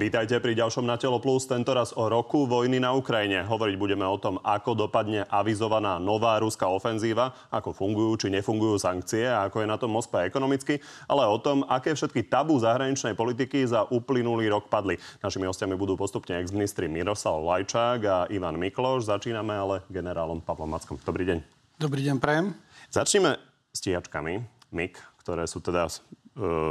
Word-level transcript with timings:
Vítajte 0.00 0.40
pri 0.40 0.56
ďalšom 0.56 0.88
Na 0.88 0.96
telo 0.96 1.20
plus, 1.20 1.44
tentoraz 1.44 1.92
o 1.92 2.08
roku 2.08 2.48
vojny 2.48 2.80
na 2.80 2.96
Ukrajine. 2.96 3.44
Hovoriť 3.44 3.76
budeme 3.76 4.08
o 4.08 4.16
tom, 4.16 4.40
ako 4.40 4.72
dopadne 4.72 5.28
avizovaná 5.28 6.00
nová 6.00 6.40
ruská 6.40 6.72
ofenzíva, 6.72 7.36
ako 7.52 7.76
fungujú 7.76 8.24
či 8.24 8.32
nefungujú 8.32 8.80
sankcie 8.80 9.28
a 9.28 9.44
ako 9.44 9.60
je 9.60 9.68
na 9.68 9.76
tom 9.76 9.92
Moskva 9.92 10.24
ekonomicky, 10.24 10.80
ale 11.04 11.28
o 11.28 11.36
tom, 11.36 11.68
aké 11.68 11.92
všetky 11.92 12.32
tabu 12.32 12.56
zahraničnej 12.56 13.12
politiky 13.12 13.60
za 13.68 13.84
uplynulý 13.92 14.48
rok 14.48 14.72
padli. 14.72 14.96
Našimi 15.20 15.44
hostiami 15.44 15.76
budú 15.76 16.00
postupne 16.00 16.32
ex-ministri 16.40 16.88
Miroslav 16.88 17.36
Lajčák 17.36 18.00
a 18.08 18.24
Ivan 18.32 18.56
Mikloš. 18.56 19.04
Začíname 19.04 19.52
ale 19.52 19.84
generálom 19.92 20.40
Pavlom 20.40 20.80
Mackom. 20.80 20.96
Dobrý 20.96 21.28
deň. 21.28 21.44
Dobrý 21.76 22.08
deň, 22.08 22.16
prajem. 22.16 22.56
Začneme 22.88 23.36
stíhačkami 23.76 24.48
MIG, 24.72 24.96
ktoré 25.20 25.44
sú 25.44 25.60
teda 25.60 25.92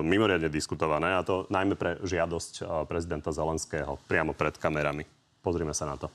mimoriadne 0.02 0.48
diskutované, 0.48 1.12
a 1.14 1.22
to 1.22 1.44
najmä 1.52 1.76
pre 1.76 2.00
žiadosť 2.00 2.54
e, 2.60 2.88
prezidenta 2.88 3.36
Zelenského 3.36 4.00
priamo 4.08 4.32
pred 4.32 4.56
kamerami. 4.56 5.04
Pozrime 5.44 5.76
sa 5.76 5.88
na 5.88 6.00
to. 6.00 6.08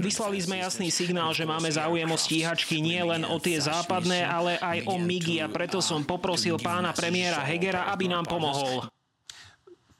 Vyslali 0.00 0.38
sme 0.40 0.64
jasný 0.64 0.88
signál, 0.88 1.36
že 1.36 1.44
máme 1.44 1.68
záujem 1.68 2.08
o 2.08 2.16
stíhačky 2.16 2.80
nie 2.80 2.98
len 3.04 3.28
o 3.28 3.36
tie 3.36 3.60
západné, 3.60 4.24
ale 4.24 4.56
aj 4.56 4.88
o 4.88 4.96
MIGI 4.96 5.44
a 5.44 5.46
preto 5.52 5.84
som 5.84 6.00
poprosil 6.00 6.56
pána 6.56 6.96
premiéra 6.96 7.44
Hegera, 7.44 7.92
aby 7.92 8.08
nám 8.08 8.24
pomohol. 8.24 8.88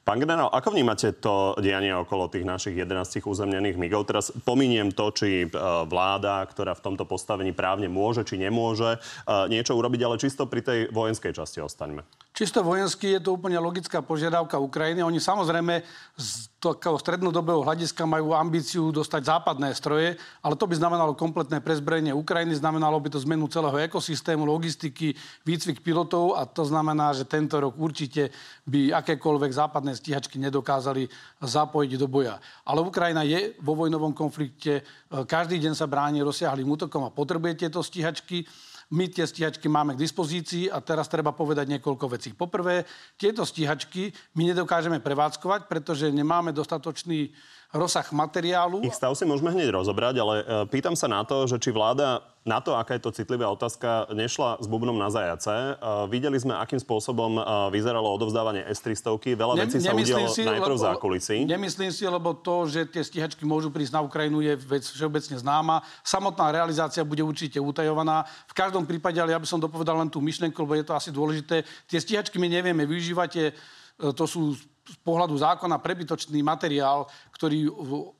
Pán 0.01 0.17
generál, 0.17 0.49
ako 0.49 0.73
vnímate 0.73 1.13
to 1.21 1.53
dianie 1.61 1.93
okolo 1.93 2.25
tých 2.25 2.41
našich 2.41 2.73
11 2.73 3.21
uzemnených 3.21 3.77
migov? 3.77 4.09
Teraz 4.09 4.33
pominiem 4.33 4.89
to, 4.89 5.13
či 5.13 5.45
e, 5.45 5.47
vláda, 5.85 6.41
ktorá 6.49 6.73
v 6.73 6.81
tomto 6.81 7.05
postavení 7.05 7.53
právne 7.53 7.85
môže, 7.85 8.25
či 8.25 8.41
nemôže 8.41 8.97
e, 8.97 8.99
niečo 9.45 9.77
urobiť, 9.77 10.01
ale 10.01 10.17
čisto 10.17 10.49
pri 10.49 10.65
tej 10.65 10.79
vojenskej 10.89 11.37
časti 11.37 11.61
ostaňme. 11.61 12.01
Čisto 12.31 12.63
vojensky 12.63 13.11
je 13.11 13.19
to 13.19 13.35
úplne 13.35 13.59
logická 13.59 13.99
požiadavka 13.99 14.55
Ukrajiny. 14.55 15.03
Oni 15.03 15.19
samozrejme 15.19 15.83
z 16.15 16.29
takého 16.63 16.95
strednodobého 16.95 17.59
hľadiska 17.59 18.07
majú 18.07 18.31
ambíciu 18.31 18.87
dostať 18.87 19.35
západné 19.35 19.75
stroje, 19.75 20.15
ale 20.39 20.55
to 20.55 20.63
by 20.63 20.79
znamenalo 20.79 21.11
kompletné 21.11 21.59
prezbrojenie 21.59 22.15
Ukrajiny, 22.15 22.55
znamenalo 22.55 22.95
by 23.03 23.11
to 23.11 23.19
zmenu 23.27 23.51
celého 23.51 23.75
ekosystému, 23.83 24.47
logistiky, 24.47 25.11
výcvik 25.43 25.83
pilotov 25.83 26.39
a 26.39 26.47
to 26.47 26.63
znamená, 26.63 27.11
že 27.11 27.27
tento 27.27 27.59
rok 27.59 27.75
určite 27.75 28.31
by 28.63 28.95
akékoľvek 28.95 29.51
západné 29.51 29.91
stíhačky 29.99 30.39
nedokázali 30.39 31.11
zapojiť 31.43 31.91
do 31.99 32.07
boja. 32.07 32.39
Ale 32.63 32.79
Ukrajina 32.79 33.27
je 33.27 33.59
vo 33.59 33.75
vojnovom 33.75 34.15
konflikte, 34.15 34.87
každý 35.27 35.59
deň 35.59 35.75
sa 35.75 35.83
bráni 35.83 36.23
rozsiahlým 36.23 36.79
útokom 36.79 37.03
a 37.03 37.11
potrebuje 37.11 37.67
tieto 37.67 37.83
stíhačky. 37.83 38.47
My 38.91 39.07
tie 39.07 39.23
stíhačky 39.23 39.71
máme 39.71 39.95
k 39.95 40.03
dispozícii 40.03 40.67
a 40.67 40.83
teraz 40.83 41.07
treba 41.07 41.31
povedať 41.31 41.79
niekoľko 41.79 42.05
vecí. 42.11 42.35
Poprvé, 42.35 42.83
tieto 43.15 43.47
stíhačky 43.47 44.11
my 44.35 44.51
nedokážeme 44.51 44.99
prevádzkovať, 44.99 45.71
pretože 45.71 46.11
nemáme 46.11 46.51
dostatočný 46.51 47.31
rozsah 47.71 48.07
materiálu. 48.11 48.83
Ich 48.83 48.95
stav 48.95 49.15
si 49.15 49.23
môžeme 49.23 49.51
hneď 49.55 49.71
rozobrať, 49.71 50.15
ale 50.19 50.35
e, 50.39 50.43
pýtam 50.67 50.95
sa 50.95 51.07
na 51.07 51.23
to, 51.23 51.47
že 51.47 51.57
či 51.59 51.71
vláda 51.71 52.19
na 52.41 52.57
to, 52.57 52.73
aká 52.73 52.97
je 52.97 53.05
to 53.05 53.13
citlivá 53.13 53.45
otázka, 53.53 54.09
nešla 54.09 54.57
s 54.57 54.65
bubnom 54.65 54.97
na 54.97 55.13
zajace. 55.13 55.77
Uh, 55.77 56.09
videli 56.09 56.33
sme, 56.41 56.57
akým 56.57 56.81
spôsobom 56.81 57.37
uh, 57.37 57.69
vyzeralo 57.69 58.09
odovzdávanie 58.17 58.65
S-300. 58.65 59.37
Veľa 59.37 59.53
ne, 59.53 59.69
vecí 59.69 59.77
sa 59.77 59.93
udialo 59.93 60.25
si, 60.25 60.41
najprv 60.41 60.73
v 60.73 60.81
zákulisí. 60.81 61.37
Nemyslím 61.45 61.93
si, 61.93 62.01
lebo 62.01 62.33
to, 62.33 62.65
že 62.65 62.89
tie 62.89 63.05
stíhačky 63.05 63.45
môžu 63.45 63.69
prísť 63.69 63.93
na 63.93 64.01
Ukrajinu, 64.01 64.41
je 64.41 64.57
vec 64.57 64.81
všeobecne 64.81 65.37
známa. 65.37 65.85
Samotná 66.01 66.49
realizácia 66.49 67.05
bude 67.05 67.21
určite 67.21 67.61
utajovaná. 67.61 68.25
V 68.49 68.57
každom 68.57 68.89
prípade, 68.89 69.21
ale 69.21 69.37
ja 69.37 69.39
by 69.41 69.45
som 69.45 69.61
dopovedal 69.61 70.01
len 70.01 70.09
tú 70.09 70.17
myšlenku, 70.17 70.57
lebo 70.65 70.73
je 70.81 70.85
to 70.89 70.97
asi 70.97 71.13
dôležité. 71.13 71.61
Tie 71.85 72.01
stíhačky 72.01 72.41
my 72.41 72.49
nevieme 72.49 72.89
využívať. 72.89 73.53
To 74.01 74.25
sú 74.25 74.57
z 74.91 74.97
pohľadu 75.07 75.39
zákona 75.39 75.79
prebytočný 75.79 76.43
materiál, 76.43 77.07
ktorý 77.31 77.71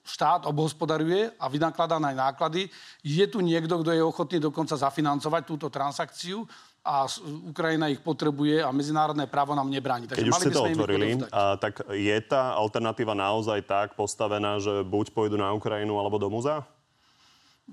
štát 0.07 0.47
obhospodaruje 0.47 1.35
a 1.35 1.46
vynakladá 1.51 2.00
na 2.00 2.16
náklady. 2.16 2.72
Je 3.03 3.25
tu 3.28 3.44
niekto, 3.44 3.84
kto 3.84 3.91
je 3.91 4.00
ochotný 4.00 4.40
dokonca 4.40 4.79
zafinancovať 4.79 5.41
túto 5.44 5.68
transakciu 5.68 6.47
a 6.81 7.06
Ukrajina 7.46 7.94
ich 7.94 8.01
potrebuje 8.01 8.63
a 8.66 8.73
medzinárodné 8.73 9.29
právo 9.29 9.53
nám 9.53 9.69
nebráni. 9.69 10.09
Takže 10.09 10.23
Keď 10.25 10.31
už 10.34 10.40
ste 10.41 10.50
to 10.50 10.66
otvorili, 10.66 11.22
a, 11.29 11.53
tak 11.59 11.85
je 11.94 12.18
tá 12.25 12.57
alternatíva 12.57 13.13
naozaj 13.13 13.62
tak 13.67 13.94
postavená, 13.94 14.57
že 14.57 14.81
buď 14.81 15.13
pôjdu 15.13 15.38
na 15.38 15.53
Ukrajinu 15.53 16.01
alebo 16.01 16.17
do 16.17 16.31
múzea? 16.31 16.66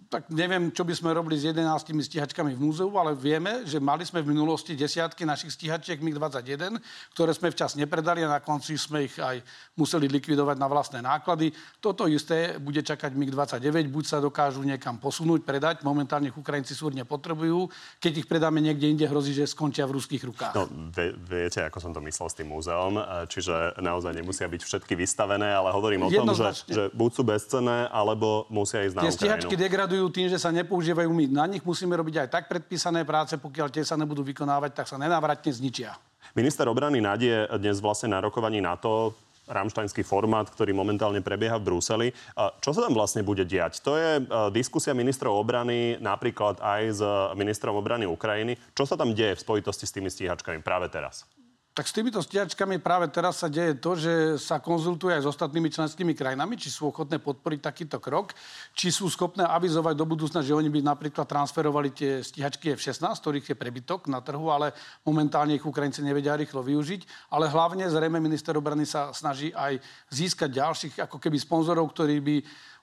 Tak 0.09 0.31
neviem, 0.31 0.71
čo 0.71 0.87
by 0.87 0.94
sme 0.94 1.10
robili 1.10 1.37
s 1.37 1.50
11 1.50 1.66
stíhačkami 2.06 2.54
v 2.54 2.60
múzeu, 2.60 2.88
ale 2.97 3.19
vieme, 3.19 3.66
že 3.66 3.82
mali 3.82 4.06
sme 4.06 4.22
v 4.22 4.31
minulosti 4.31 4.78
desiatky 4.78 5.26
našich 5.26 5.53
stíhačiek 5.59 5.99
MiG-21, 6.00 6.78
ktoré 7.12 7.32
sme 7.34 7.50
včas 7.50 7.75
nepredali 7.75 8.22
a 8.25 8.38
na 8.38 8.41
konci 8.41 8.78
sme 8.78 9.10
ich 9.10 9.16
aj 9.19 9.43
museli 9.75 10.06
likvidovať 10.09 10.56
na 10.56 10.69
vlastné 10.71 10.99
náklady. 11.03 11.53
Toto 11.82 12.09
isté 12.09 12.56
bude 12.56 12.81
čakať 12.81 13.12
MiG-29, 13.12 13.91
buď 13.91 14.04
sa 14.06 14.19
dokážu 14.22 14.62
niekam 14.62 14.97
posunúť, 14.97 15.44
predať, 15.44 15.82
momentálne 15.84 16.31
ich 16.31 16.37
Ukrajinci 16.38 16.72
súrne 16.72 17.03
potrebujú. 17.05 17.69
Keď 18.00 18.12
ich 18.25 18.26
predáme 18.31 18.62
niekde 18.62 18.88
inde, 18.88 19.05
hrozí, 19.05 19.34
že 19.34 19.50
skončia 19.50 19.84
v 19.84 19.99
ruských 19.99 20.22
rukách. 20.25 20.55
No, 20.56 20.65
vie, 20.94 21.12
viete, 21.16 21.65
ako 21.66 21.78
som 21.82 21.93
to 21.93 22.00
myslel 22.05 22.28
s 22.32 22.37
tým 22.38 22.49
múzeom, 22.49 22.97
čiže 23.28 23.76
naozaj 23.82 24.15
nemusia 24.15 24.49
byť 24.49 24.62
všetky 24.65 24.94
vystavené, 24.97 25.53
ale 25.53 25.75
hovorím 25.75 26.06
o 26.06 26.10
tom, 26.12 26.32
že, 26.32 26.65
že 26.70 26.82
buď 26.97 27.10
sú 27.12 27.22
bezcené, 27.26 27.91
alebo 27.93 28.49
musia 28.49 28.84
ísť 28.87 28.94
na 28.97 29.03
Tie 29.05 29.12
Ukrajinu 29.12 29.78
degradujú 29.78 30.11
tým, 30.11 30.27
že 30.27 30.43
sa 30.43 30.50
nepoužívajú. 30.50 31.06
My 31.06 31.31
na 31.31 31.47
nich 31.47 31.62
musíme 31.62 31.94
robiť 31.94 32.27
aj 32.27 32.28
tak 32.34 32.44
predpísané 32.50 33.06
práce, 33.06 33.39
pokiaľ 33.39 33.71
tie 33.71 33.87
sa 33.87 33.94
nebudú 33.94 34.27
vykonávať, 34.27 34.75
tak 34.75 34.91
sa 34.91 34.99
nenávratne 34.99 35.55
zničia. 35.55 35.94
Minister 36.34 36.66
obrany 36.66 36.99
Nadie 36.99 37.47
dnes 37.62 37.78
vlastne 37.78 38.11
na 38.11 38.19
rokovaní 38.19 38.59
NATO 38.59 39.15
ramštajnský 39.47 40.03
formát, 40.03 40.50
ktorý 40.50 40.75
momentálne 40.75 41.22
prebieha 41.22 41.62
v 41.62 41.71
Bruseli. 41.71 42.09
Čo 42.59 42.75
sa 42.75 42.91
tam 42.91 42.93
vlastne 42.99 43.22
bude 43.22 43.47
diať? 43.47 43.78
To 43.87 43.94
je 43.94 44.19
diskusia 44.50 44.99
ministrov 44.99 45.31
obrany 45.31 45.94
napríklad 46.03 46.59
aj 46.59 46.83
s 46.99 47.00
ministrom 47.38 47.78
obrany 47.78 48.03
Ukrajiny. 48.03 48.59
Čo 48.75 48.83
sa 48.83 48.99
tam 48.99 49.15
deje 49.15 49.38
v 49.38 49.44
spojitosti 49.47 49.87
s 49.87 49.94
tými 49.94 50.11
stíhačkami 50.11 50.59
práve 50.59 50.91
teraz? 50.91 51.22
Tak 51.78 51.87
s 51.87 51.94
týmito 51.94 52.19
stiačkami 52.19 52.83
práve 52.83 53.06
teraz 53.06 53.39
sa 53.39 53.47
deje 53.47 53.78
to, 53.78 53.94
že 53.94 54.34
sa 54.43 54.59
konzultuje 54.59 55.15
aj 55.15 55.22
s 55.22 55.31
ostatnými 55.31 55.71
členskými 55.71 56.11
krajinami, 56.11 56.59
či 56.59 56.75
sú 56.75 56.91
ochotné 56.91 57.22
podporiť 57.22 57.61
takýto 57.62 58.03
krok, 58.03 58.34
či 58.75 58.91
sú 58.91 59.06
schopné 59.06 59.47
avizovať 59.47 59.94
do 59.94 60.03
budúcna, 60.03 60.43
že 60.43 60.59
oni 60.59 60.75
by 60.75 60.83
napríklad 60.83 61.31
transferovali 61.31 61.94
tie 61.94 62.19
stíhačky 62.19 62.75
F-16, 62.75 62.99
ktorých 63.22 63.55
je 63.55 63.61
prebytok 63.62 64.11
na 64.11 64.19
trhu, 64.19 64.50
ale 64.50 64.75
momentálne 65.06 65.55
ich 65.55 65.62
Ukrajinci 65.62 66.03
nevedia 66.03 66.34
rýchlo 66.34 66.67
využiť. 66.67 67.31
Ale 67.31 67.47
hlavne 67.47 67.87
zrejme 67.87 68.19
minister 68.19 68.59
obrany 68.59 68.83
sa 68.83 69.15
snaží 69.15 69.55
aj 69.55 69.78
získať 70.11 70.50
ďalších 70.59 70.94
ako 71.06 71.22
keby 71.22 71.38
sponzorov, 71.38 71.94
ktorí 71.94 72.19
by 72.19 72.37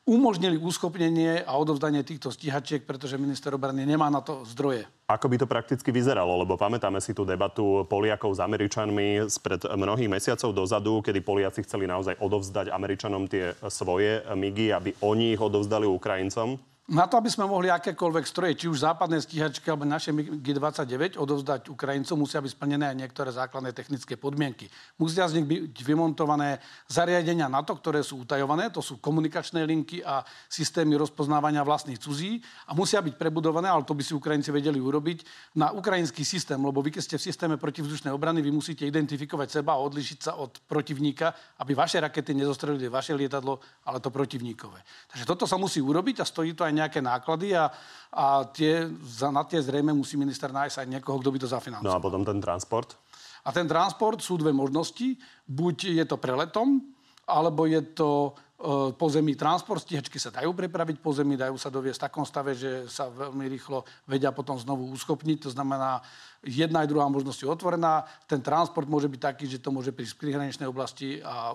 umožnili 0.06 0.62
uschopnenie 0.62 1.42
a 1.42 1.58
odovzdanie 1.58 2.06
týchto 2.06 2.30
stíhačiek, 2.30 2.86
pretože 2.86 3.18
minister 3.18 3.50
obrany 3.58 3.90
nemá 3.90 4.14
na 4.14 4.22
to 4.22 4.46
zdroje. 4.46 4.86
Ako 5.10 5.26
by 5.26 5.36
to 5.42 5.50
prakticky 5.50 5.90
vyzeralo? 5.90 6.38
Lebo 6.38 6.58
pamätáme 6.58 7.02
si 7.02 7.18
tú 7.18 7.26
debatu 7.26 7.90
Poliakov 7.90 8.38
s 8.38 8.42
Američanmi 8.42 9.26
spred 9.26 9.66
mnohých 9.66 10.10
mesiacov 10.10 10.54
dozadu, 10.54 11.02
kedy 11.02 11.26
Poliaci 11.26 11.66
chceli 11.66 11.90
naozaj 11.90 12.22
odovzdať 12.22 12.70
Američanom 12.70 13.26
tie 13.26 13.58
svoje 13.70 14.22
migy, 14.38 14.70
aby 14.70 14.94
oni 15.02 15.34
ich 15.34 15.42
odovzdali 15.42 15.90
Ukrajincom. 15.90 16.58
Na 16.86 17.10
to, 17.10 17.18
aby 17.18 17.34
sme 17.34 17.50
mohli 17.50 17.66
akékoľvek 17.74 18.30
stroje, 18.30 18.54
či 18.62 18.70
už 18.70 18.86
západné 18.86 19.18
stíhačky 19.18 19.74
alebo 19.74 19.90
naše 19.90 20.14
G29 20.14 21.18
odovzdať 21.18 21.74
Ukrajincom, 21.74 22.14
musia 22.22 22.38
byť 22.46 22.54
splnené 22.54 22.86
aj 22.94 22.98
niektoré 23.02 23.34
základné 23.34 23.74
technické 23.74 24.14
podmienky. 24.14 24.70
Musia 25.02 25.26
z 25.26 25.42
nich 25.42 25.50
byť 25.50 25.82
vymontované 25.82 26.62
zariadenia 26.86 27.50
na 27.50 27.66
to, 27.66 27.74
ktoré 27.74 28.06
sú 28.06 28.22
utajované, 28.22 28.70
to 28.70 28.86
sú 28.86 29.02
komunikačné 29.02 29.66
linky 29.66 30.06
a 30.06 30.22
systémy 30.46 30.94
rozpoznávania 30.94 31.66
vlastných 31.66 31.98
cudzí 31.98 32.38
a 32.70 32.78
musia 32.78 33.02
byť 33.02 33.18
prebudované, 33.18 33.66
ale 33.66 33.82
to 33.82 33.98
by 33.98 34.06
si 34.06 34.14
Ukrajinci 34.14 34.54
vedeli 34.54 34.78
urobiť, 34.78 35.26
na 35.58 35.74
ukrajinský 35.74 36.22
systém, 36.22 36.62
lebo 36.62 36.86
vy, 36.86 36.94
keď 36.94 37.02
ste 37.02 37.18
v 37.18 37.26
systéme 37.34 37.56
protivzdušnej 37.58 38.14
obrany, 38.14 38.46
vy 38.46 38.54
musíte 38.54 38.86
identifikovať 38.86 39.58
seba 39.58 39.74
a 39.74 39.82
odlišiť 39.82 40.20
sa 40.22 40.38
od 40.38 40.62
protivníka, 40.70 41.34
aby 41.66 41.74
vaše 41.74 41.98
rakety 41.98 42.38
nezostrelili 42.38 42.94
vaše 42.94 43.18
lietadlo, 43.18 43.58
ale 43.90 43.98
to 43.98 44.14
protivníkové. 44.14 44.78
Takže 45.10 45.26
toto 45.26 45.50
sa 45.50 45.58
musí 45.58 45.82
urobiť 45.82 46.22
a 46.22 46.30
stojí 46.30 46.54
to 46.54 46.62
aj 46.62 46.75
nejaké 46.76 47.00
náklady 47.00 47.56
a, 47.56 47.72
a 48.12 48.44
tie, 48.52 48.92
za, 49.02 49.32
na 49.32 49.48
tie 49.48 49.64
zrejme 49.64 49.96
musí 49.96 50.20
minister 50.20 50.52
nájsť 50.52 50.84
aj 50.84 50.88
niekoho, 51.00 51.18
kto 51.24 51.30
by 51.32 51.40
to 51.40 51.48
zafinancoval. 51.48 51.88
No 51.88 51.98
a 51.98 52.04
potom 52.04 52.22
ten 52.28 52.44
transport? 52.44 53.00
A 53.46 53.54
ten 53.56 53.70
transport 53.70 54.20
sú 54.20 54.36
dve 54.36 54.52
možnosti. 54.52 55.16
Buď 55.48 55.96
je 56.02 56.06
to 56.06 56.20
preletom, 56.20 56.82
alebo 57.24 57.66
je 57.70 57.82
to 57.94 58.36
e, 58.56 58.92
pozemný 58.96 59.36
transport. 59.36 59.84
Stíhačky 59.84 60.18
sa 60.18 60.32
dajú 60.32 60.56
prepraviť 60.56 60.98
po 61.04 61.12
zemi, 61.12 61.36
dajú 61.36 61.60
sa 61.60 61.68
doviesť 61.68 62.00
v 62.00 62.06
takom 62.08 62.26
stave, 62.26 62.56
že 62.56 62.90
sa 62.90 63.12
veľmi 63.12 63.46
rýchlo 63.52 63.84
vedia 64.08 64.32
potom 64.32 64.56
znovu 64.56 64.88
uschopniť. 64.96 65.48
To 65.48 65.52
znamená, 65.52 66.00
jedna 66.44 66.84
aj 66.84 66.90
druhá 66.90 67.08
možnosť 67.12 67.40
je 67.44 67.52
otvorená. 67.52 68.08
Ten 68.26 68.40
transport 68.40 68.88
môže 68.88 69.12
byť 69.12 69.22
taký, 69.22 69.46
že 69.46 69.62
to 69.62 69.70
môže 69.70 69.92
prísť 69.92 70.18
v 70.18 70.22
prihraničnej 70.28 70.68
oblasti 70.70 71.20
a 71.20 71.54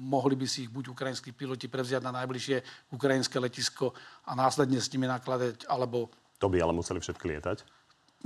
mohli 0.00 0.38
by 0.38 0.46
si 0.46 0.66
ich 0.66 0.72
buď 0.72 0.94
ukrajinskí 0.94 1.34
piloti 1.34 1.66
prevziať 1.66 2.02
na 2.06 2.14
najbližšie 2.22 2.90
ukrajinské 2.94 3.36
letisko 3.42 3.96
a 4.24 4.38
následne 4.38 4.78
s 4.78 4.90
nimi 4.94 5.10
nakladať, 5.10 5.66
alebo... 5.66 6.08
To 6.38 6.52
by 6.52 6.62
ale 6.62 6.76
museli 6.76 7.00
všetky 7.00 7.26
lietať? 7.36 7.76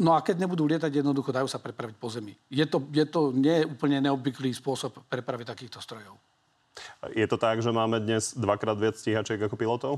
No 0.01 0.17
a 0.17 0.25
keď 0.25 0.47
nebudú 0.47 0.65
lietať, 0.65 1.03
jednoducho 1.03 1.35
dajú 1.35 1.51
sa 1.51 1.61
prepraviť 1.61 1.97
po 2.01 2.09
zemi. 2.09 2.33
Je 2.49 2.65
to, 2.65 2.81
je 2.89 3.05
to 3.05 3.37
nie 3.37 3.67
úplne 3.69 4.01
neobvyklý 4.01 4.55
spôsob 4.55 4.97
prepravy 5.11 5.45
takýchto 5.45 5.83
strojov. 5.83 6.17
Je 7.17 7.27
to 7.27 7.37
tak, 7.41 7.65
že 7.65 7.73
máme 7.73 8.01
dnes 8.01 8.37
dvakrát 8.37 8.77
viac 8.77 8.97
stíhačiek 8.97 9.41
ako 9.41 9.57
pilotov? 9.57 9.95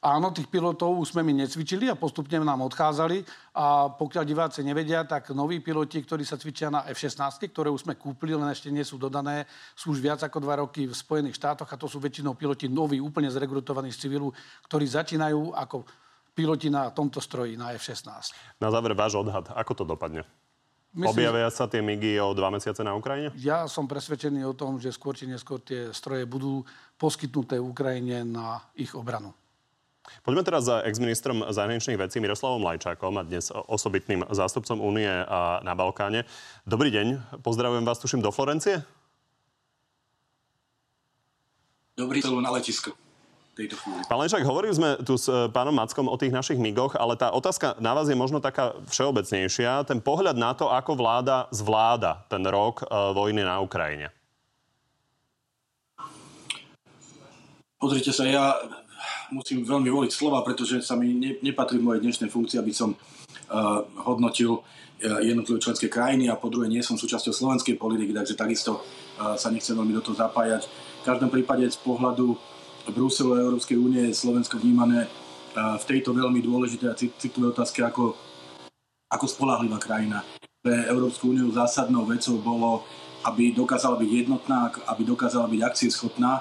Áno, 0.00 0.32
tých 0.32 0.48
pilotov 0.48 0.96
už 0.96 1.12
sme 1.12 1.20
my 1.20 1.44
necvičili 1.44 1.92
a 1.92 1.94
postupne 1.98 2.40
nám 2.40 2.64
odchádzali. 2.72 3.20
A 3.52 3.92
pokiaľ 3.92 4.24
diváci 4.24 4.64
nevedia, 4.64 5.04
tak 5.04 5.36
noví 5.36 5.60
piloti, 5.60 6.00
ktorí 6.00 6.24
sa 6.24 6.40
cvičia 6.40 6.72
na 6.72 6.88
F-16, 6.88 7.52
ktoré 7.52 7.68
už 7.68 7.84
sme 7.84 8.00
kúpili, 8.00 8.32
len 8.32 8.48
ešte 8.48 8.72
nie 8.72 8.80
sú 8.80 8.96
dodané, 8.96 9.44
sú 9.76 9.92
už 9.92 10.00
viac 10.00 10.24
ako 10.24 10.40
dva 10.40 10.64
roky 10.64 10.88
v 10.88 10.96
Spojených 10.96 11.36
štátoch 11.36 11.68
a 11.68 11.76
to 11.76 11.84
sú 11.84 12.00
väčšinou 12.00 12.32
piloti 12.32 12.64
noví, 12.64 12.96
úplne 12.96 13.28
zregrutovaní 13.28 13.92
z 13.92 14.08
civilu, 14.08 14.32
ktorí 14.72 14.88
začínajú 14.88 15.52
ako 15.52 15.84
piloti 16.32 16.72
na 16.72 16.88
tomto 16.88 17.20
stroji, 17.20 17.60
na 17.60 17.76
F-16. 17.76 18.32
Na 18.56 18.72
záver 18.72 18.96
váš 18.96 19.20
odhad, 19.20 19.52
ako 19.52 19.72
to 19.76 19.84
dopadne? 19.84 20.24
Myslím, 20.90 21.22
Objavia 21.30 21.46
sa 21.54 21.70
tie 21.70 21.78
migy 21.78 22.18
o 22.18 22.34
dva 22.34 22.50
mesiace 22.50 22.82
na 22.82 22.98
Ukrajine? 22.98 23.30
Ja 23.38 23.70
som 23.70 23.86
presvedčený 23.86 24.42
o 24.42 24.58
tom, 24.58 24.82
že 24.82 24.90
skôr 24.90 25.14
či 25.14 25.30
neskôr 25.30 25.62
tie 25.62 25.94
stroje 25.94 26.26
budú 26.26 26.66
poskytnuté 26.98 27.62
Ukrajine 27.62 28.26
na 28.26 28.58
ich 28.74 28.90
obranu. 28.98 29.30
Poďme 30.26 30.42
teraz 30.42 30.66
za 30.66 30.82
ex-ministrom 30.82 31.46
zahraničných 31.46 31.94
vecí 31.94 32.18
Miroslavom 32.18 32.66
Lajčákom 32.66 33.14
a 33.14 33.22
dnes 33.22 33.54
osobitným 33.54 34.26
zástupcom 34.34 34.82
Únie 34.82 35.06
na 35.62 35.72
Balkáne. 35.78 36.26
Dobrý 36.66 36.90
deň, 36.90 37.38
pozdravujem 37.38 37.86
vás, 37.86 38.02
tuším, 38.02 38.18
do 38.18 38.34
Florencie. 38.34 38.82
Dobrý 41.94 42.18
celu 42.18 42.42
na 42.42 42.50
letisko. 42.50 42.98
Pán 44.08 44.18
Lečák, 44.20 44.46
hovorili 44.46 44.72
sme 44.72 44.96
tu 45.02 45.18
s 45.18 45.28
e, 45.28 45.50
pánom 45.52 45.74
Mackom 45.74 46.06
o 46.08 46.16
tých 46.16 46.32
našich 46.32 46.56
migoch, 46.56 46.96
ale 46.96 47.18
tá 47.18 47.34
otázka 47.34 47.76
na 47.82 47.92
vás 47.92 48.08
je 48.08 48.16
možno 48.16 48.40
taká 48.40 48.78
všeobecnejšia. 48.88 49.84
Ten 49.84 50.00
pohľad 50.00 50.38
na 50.38 50.56
to, 50.56 50.70
ako 50.70 50.96
vláda 50.96 51.50
zvláda 51.52 52.24
ten 52.30 52.40
rok 52.46 52.80
e, 52.80 52.84
vojny 52.88 53.44
na 53.44 53.60
Ukrajine. 53.60 54.14
Pozrite 57.80 58.12
sa, 58.12 58.28
ja 58.28 58.60
musím 59.32 59.64
veľmi 59.64 59.88
voliť 59.88 60.12
slova, 60.12 60.44
pretože 60.44 60.84
sa 60.84 60.98
mi 60.98 61.16
ne, 61.16 61.40
nepatrí 61.40 61.80
v 61.80 61.86
mojej 61.86 62.02
dnešnej 62.04 62.28
funkcii, 62.28 62.60
aby 62.60 62.72
som 62.76 62.92
uh, 62.92 63.80
hodnotil 64.04 64.60
uh, 64.60 64.62
jednotlivé 65.24 65.56
členské 65.62 65.88
krajiny 65.88 66.28
a 66.28 66.36
po 66.36 66.52
druhé 66.52 66.68
nie 66.68 66.84
som 66.84 67.00
súčasťou 67.00 67.32
slovenskej 67.32 67.80
politiky, 67.80 68.12
takže 68.12 68.36
takisto 68.36 68.84
uh, 68.84 69.38
sa 69.40 69.48
nechcem 69.48 69.72
veľmi 69.72 69.96
do 69.96 70.04
toho 70.04 70.18
zapájať. 70.18 70.68
V 71.00 71.06
každom 71.08 71.32
prípade 71.32 71.64
z 71.72 71.78
pohľadu 71.80 72.36
Bruselu 72.88 73.36
a 73.36 73.44
Európskej 73.44 73.76
únie 73.76 74.08
je 74.08 74.16
Slovensko 74.16 74.56
vnímané 74.56 75.04
v 75.52 75.84
tejto 75.84 76.16
veľmi 76.16 76.40
dôležité 76.40 76.88
a 76.88 76.96
citlivé 76.96 77.52
otázke 77.52 77.84
ako, 77.84 78.16
ako 79.10 79.26
spolahlivá 79.28 79.76
krajina. 79.76 80.24
Pre 80.64 80.88
Európsku 80.88 81.36
úniu 81.36 81.52
zásadnou 81.52 82.08
vecou 82.08 82.40
bolo, 82.40 82.88
aby 83.28 83.52
dokázala 83.52 84.00
byť 84.00 84.10
jednotná, 84.24 84.72
aby 84.88 85.02
dokázala 85.04 85.50
byť 85.50 85.60
akcieschopná 85.60 86.40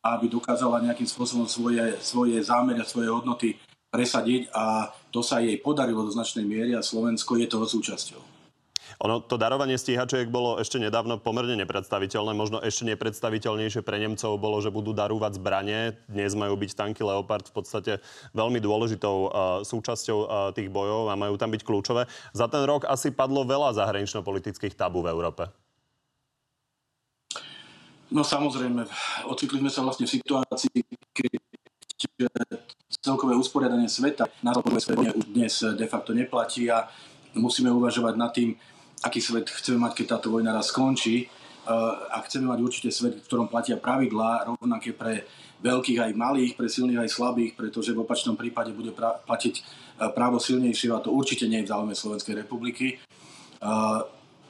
aby 0.00 0.32
dokázala 0.32 0.80
nejakým 0.80 1.04
spôsobom 1.04 1.44
svoje, 1.44 2.00
svoje 2.00 2.40
zámery 2.40 2.80
a 2.80 2.88
svoje 2.88 3.12
hodnoty 3.12 3.60
presadiť 3.92 4.48
a 4.54 4.88
to 5.12 5.20
sa 5.20 5.44
jej 5.44 5.60
podarilo 5.60 6.06
do 6.06 6.14
značnej 6.14 6.46
miery 6.46 6.72
a 6.72 6.80
Slovensko 6.80 7.36
je 7.36 7.46
toho 7.50 7.66
súčasťou. 7.68 8.39
Ono, 9.04 9.22
to 9.22 9.38
darovanie 9.38 9.78
stíhačiek 9.78 10.26
bolo 10.26 10.58
ešte 10.58 10.82
nedávno 10.82 11.22
pomerne 11.22 11.54
nepredstaviteľné. 11.62 12.32
Možno 12.34 12.58
ešte 12.58 12.88
nepredstaviteľnejšie 12.90 13.86
pre 13.86 14.02
Nemcov 14.02 14.36
bolo, 14.42 14.58
že 14.58 14.74
budú 14.74 14.90
darovať 14.90 15.38
zbranie. 15.38 15.94
Dnes 16.10 16.34
majú 16.34 16.58
byť 16.58 16.70
tanky 16.74 17.02
Leopard 17.06 17.46
v 17.46 17.54
podstate 17.54 17.92
veľmi 18.34 18.58
dôležitou 18.58 19.16
uh, 19.26 19.30
súčasťou 19.62 20.18
uh, 20.18 20.28
tých 20.50 20.68
bojov 20.68 21.08
a 21.10 21.14
majú 21.14 21.38
tam 21.38 21.54
byť 21.54 21.62
kľúčové. 21.62 22.10
Za 22.34 22.50
ten 22.50 22.66
rok 22.66 22.84
asi 22.90 23.14
padlo 23.14 23.46
veľa 23.46 23.76
zahranično-politických 23.78 24.74
tabu 24.74 25.06
v 25.06 25.14
Európe. 25.14 25.46
No 28.10 28.26
samozrejme, 28.26 28.90
ocitli 29.30 29.62
sme 29.62 29.70
sa 29.70 29.86
vlastne 29.86 30.02
v 30.10 30.18
situácii, 30.18 30.82
keď 31.14 31.38
celkové 33.00 33.38
usporiadanie 33.38 33.88
sveta 33.88 34.28
na 34.42 34.50
celkové 34.52 34.80
svete 34.82 35.14
už 35.14 35.24
dnes 35.30 35.52
de 35.78 35.86
facto 35.86 36.10
neplatí 36.10 36.68
a 36.68 36.90
musíme 37.38 37.70
uvažovať 37.70 38.14
nad 38.18 38.30
tým, 38.34 38.58
aký 39.00 39.20
svet 39.20 39.48
chceme 39.48 39.80
mať, 39.80 40.02
keď 40.02 40.06
táto 40.16 40.28
vojna 40.32 40.52
raz 40.52 40.68
skončí. 40.72 41.28
A 42.10 42.18
chceme 42.26 42.50
mať 42.50 42.58
určite 42.64 42.90
svet, 42.90 43.20
v 43.20 43.26
ktorom 43.28 43.46
platia 43.46 43.76
pravidlá 43.78 44.48
rovnaké 44.48 44.96
pre 44.96 45.28
veľkých 45.60 46.00
aj 46.00 46.12
malých, 46.16 46.56
pre 46.56 46.66
silných 46.66 47.04
aj 47.04 47.10
slabých, 47.12 47.52
pretože 47.52 47.92
v 47.92 48.02
opačnom 48.02 48.34
prípade 48.34 48.72
bude 48.72 48.96
pra- 48.96 49.20
platiť 49.28 49.54
e, 49.60 49.62
právo 50.16 50.40
silnejšieho 50.40 50.96
a 50.96 51.04
to 51.04 51.12
určite 51.12 51.44
nie 51.44 51.60
je 51.60 51.68
v 51.68 51.72
záujme 51.76 51.92
Slovenskej 51.92 52.34
republiky. 52.42 52.96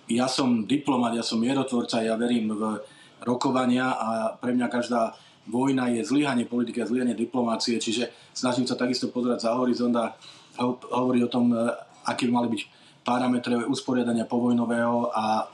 Ja 0.07 0.27
som 0.31 0.71
diplomat, 0.71 1.19
ja 1.19 1.27
som 1.27 1.43
mierotvorca, 1.43 1.99
ja 1.99 2.15
verím 2.15 2.55
v 2.55 2.79
rokovania 3.27 3.91
a 3.91 4.39
pre 4.39 4.55
mňa 4.55 4.67
každá 4.71 5.19
vojna 5.51 5.91
je 5.91 6.07
zlyhanie 6.07 6.47
politiky 6.47 6.79
a 6.79 6.87
zlyhanie 6.87 7.19
diplomácie, 7.19 7.79
čiže 7.83 8.11
snažím 8.31 8.71
sa 8.71 8.79
takisto 8.79 9.11
pozerať 9.11 9.51
za 9.51 9.59
horizont 9.59 9.95
a 9.99 10.15
hovoriť 10.63 11.23
o 11.27 11.33
tom, 11.33 11.51
e, 11.51 11.59
aké 12.07 12.31
mali 12.31 12.55
byť 12.55 12.80
parametre 13.05 13.65
usporiadania 13.67 14.29
povojnového 14.29 15.11
a 15.13 15.49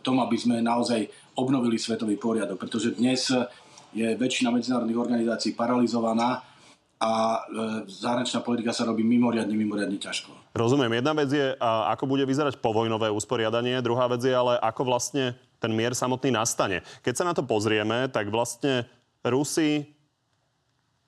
tom, 0.00 0.22
aby 0.24 0.36
sme 0.38 0.64
naozaj 0.64 1.04
obnovili 1.36 1.76
svetový 1.76 2.16
poriadok, 2.16 2.56
pretože 2.56 2.96
dnes 2.96 3.28
je 3.94 4.08
väčšina 4.16 4.50
medzinárodných 4.50 4.98
organizácií 4.98 5.52
paralizovaná 5.54 6.42
a 6.98 7.12
e, 7.14 7.38
zahraničná 7.90 8.40
politika 8.40 8.72
sa 8.72 8.88
robí 8.88 9.04
mimoriadne, 9.04 9.52
mimoriadne 9.52 10.00
ťažko. 10.00 10.56
Rozumiem. 10.56 10.98
Jedna 10.98 11.12
vec 11.14 11.30
je, 11.30 11.46
ako 11.60 12.04
bude 12.08 12.24
vyzerať 12.24 12.58
povojnové 12.58 13.10
usporiadanie, 13.12 13.82
druhá 13.84 14.08
vec 14.08 14.24
je 14.24 14.34
ale, 14.34 14.56
ako 14.62 14.88
vlastne 14.88 15.36
ten 15.58 15.70
mier 15.74 15.92
samotný 15.92 16.34
nastane. 16.34 16.82
Keď 17.02 17.14
sa 17.14 17.24
na 17.28 17.34
to 17.36 17.44
pozrieme, 17.44 18.08
tak 18.10 18.30
vlastne 18.30 18.86
Rusi 19.24 19.93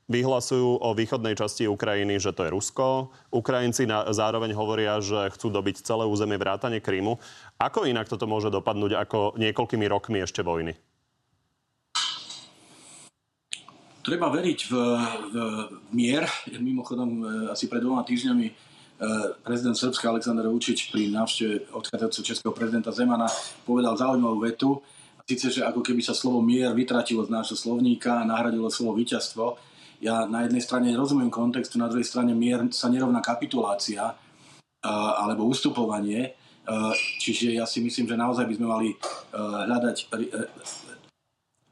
vyhlasujú 0.07 0.83
o 0.83 0.89
východnej 0.95 1.35
časti 1.35 1.67
Ukrajiny, 1.67 2.23
že 2.23 2.31
to 2.31 2.47
je 2.47 2.55
Rusko. 2.55 3.11
Ukrajinci 3.35 3.91
na, 3.91 4.07
zároveň 4.11 4.55
hovoria, 4.55 5.03
že 5.03 5.31
chcú 5.35 5.51
dobiť 5.51 5.83
celé 5.83 6.07
územie 6.07 6.39
vrátane 6.39 6.79
Krímu. 6.79 7.19
Ako 7.59 7.85
inak 7.91 8.07
toto 8.07 8.31
môže 8.31 8.51
dopadnúť 8.51 8.97
ako 8.97 9.19
niekoľkými 9.39 9.87
rokmi 9.91 10.23
ešte 10.23 10.47
vojny? 10.47 10.79
Treba 14.07 14.31
veriť 14.31 14.61
v, 14.71 14.73
v, 14.73 15.35
mier. 15.91 16.31
Mimochodom, 16.55 17.11
e, 17.11 17.25
asi 17.51 17.67
pred 17.67 17.83
dvoma 17.83 18.07
týždňami 18.07 18.67
Eh, 18.97 19.29
prezident 19.45 19.77
Srbska 19.77 20.09
Aleksandr 20.09 20.49
Vučić 20.49 20.89
pri 20.89 21.13
návšteve 21.13 21.69
odchádzajúceho 21.69 22.25
českého 22.33 22.53
prezidenta 22.57 22.89
Zemana 22.89 23.29
povedal 23.69 23.93
zaujímavú 23.93 24.41
vetu, 24.41 24.81
síce, 25.29 25.53
že 25.53 25.69
ako 25.69 25.85
keby 25.85 26.01
sa 26.01 26.17
slovo 26.17 26.41
mier 26.41 26.73
vytratilo 26.73 27.21
z 27.21 27.29
nášho 27.29 27.61
slovníka 27.61 28.25
a 28.25 28.25
nahradilo 28.25 28.73
slovo 28.73 28.97
víťazstvo. 28.97 29.61
Ja 30.07 30.23
na 30.31 30.47
jednej 30.47 30.63
strane 30.63 30.95
rozumiem 30.95 31.35
kontextu, 31.35 31.83
na 31.83 31.91
druhej 31.91 32.07
strane 32.07 32.31
mier 32.31 32.63
sa 32.71 32.87
nerovná 32.87 33.19
kapitulácia 33.19 34.15
eh, 34.15 34.89
alebo 35.19 35.51
ustupovanie. 35.51 36.31
Eh, 36.31 36.95
čiže 37.19 37.59
ja 37.59 37.67
si 37.67 37.83
myslím, 37.83 38.07
že 38.07 38.15
naozaj 38.15 38.47
by 38.47 38.55
sme 38.55 38.67
mali 38.71 38.89
hľadať, 39.37 39.97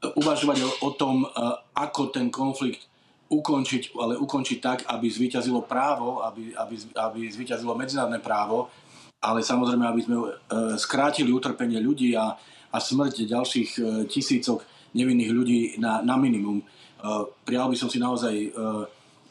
uvažovať 0.05 0.85
o 0.85 0.89
tom, 0.93 1.25
ako 1.73 2.13
ten 2.13 2.29
konflikt 2.29 2.85
ukončiť, 3.29 3.97
ale 3.97 4.13
ukončiť 4.21 4.57
tak, 4.61 4.79
aby 4.85 5.09
zvíťazilo 5.09 5.65
právo, 5.65 6.21
aby, 6.21 6.53
aby, 6.53 6.75
aby 6.93 7.19
zvíťazilo 7.25 7.73
medzinárodné 7.73 8.21
právo, 8.21 8.69
ale 9.17 9.41
samozrejme, 9.41 9.85
aby 9.89 10.01
sme 10.05 10.15
e, 10.21 10.25
skrátili 10.77 11.33
utrpenie 11.33 11.81
ľudí 11.81 12.13
a, 12.13 12.37
a 12.69 12.77
smrť 12.77 13.25
ďalších 13.25 13.69
e, 13.75 13.81
tisícok 14.05 14.61
nevinných 14.93 15.31
ľudí 15.33 15.59
na, 15.81 16.05
na 16.05 16.15
minimum. 16.21 16.61
E, 17.05 17.29
prijal 17.45 17.69
by 17.69 17.77
som 17.77 17.89
si 17.93 18.01
naozaj 18.01 18.33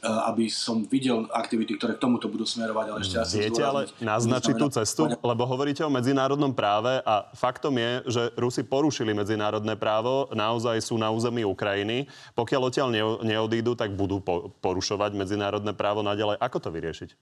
Eh, 0.04 0.28
aby 0.28 0.52
som 0.52 0.84
videl 0.84 1.24
aktivity, 1.32 1.80
ktoré 1.80 1.96
k 1.96 2.04
tomuto 2.04 2.28
budú 2.28 2.44
smerovať, 2.44 2.86
ale 2.92 2.98
ešte 3.00 3.16
asi 3.16 3.34
Viete 3.40 3.64
ale 3.64 3.88
naznačiť 4.04 4.54
tú 4.60 4.68
cestu? 4.68 5.08
Lebo 5.08 5.48
hovoríte 5.48 5.80
o 5.80 5.88
medzinárodnom 5.88 6.52
práve 6.52 7.00
a 7.08 7.24
faktom 7.32 7.72
je, 7.80 8.12
že 8.12 8.22
Rusi 8.36 8.68
porušili 8.68 9.16
medzinárodné 9.16 9.80
právo, 9.80 10.28
naozaj 10.36 10.76
sú 10.84 11.00
na 11.00 11.08
území 11.08 11.48
Ukrajiny. 11.48 12.04
Pokiaľ 12.36 12.60
odtiaľ 12.68 12.88
neodídu, 13.24 13.72
tak 13.80 13.96
budú 13.96 14.20
porušovať 14.60 15.16
medzinárodné 15.16 15.72
právo 15.72 16.04
naďalej. 16.04 16.36
Ako 16.36 16.60
to 16.60 16.68
vyriešiť? 16.68 17.16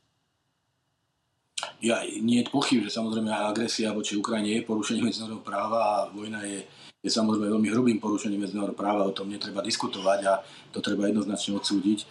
Ja, 1.86 2.02
nie 2.02 2.42
je 2.42 2.50
pochyb, 2.50 2.82
že 2.82 2.98
samozrejme 2.98 3.30
agresia 3.30 3.94
voči 3.94 4.18
Ukrajine 4.18 4.58
je 4.58 4.66
porušenie 4.66 5.06
medzinárodného 5.06 5.46
práva 5.46 5.78
a 5.78 5.94
vojna 6.10 6.42
je, 6.50 6.66
je 7.02 7.10
samozrejme 7.10 7.50
veľmi 7.50 7.68
hrubým 7.74 7.98
porušením 7.98 8.46
medzinárodného 8.46 8.78
práva, 8.78 9.02
o 9.02 9.12
tom 9.12 9.26
netreba 9.26 9.58
diskutovať 9.58 10.20
a 10.30 10.32
to 10.70 10.78
treba 10.78 11.10
jednoznačne 11.10 11.58
odsúdiť. 11.58 12.06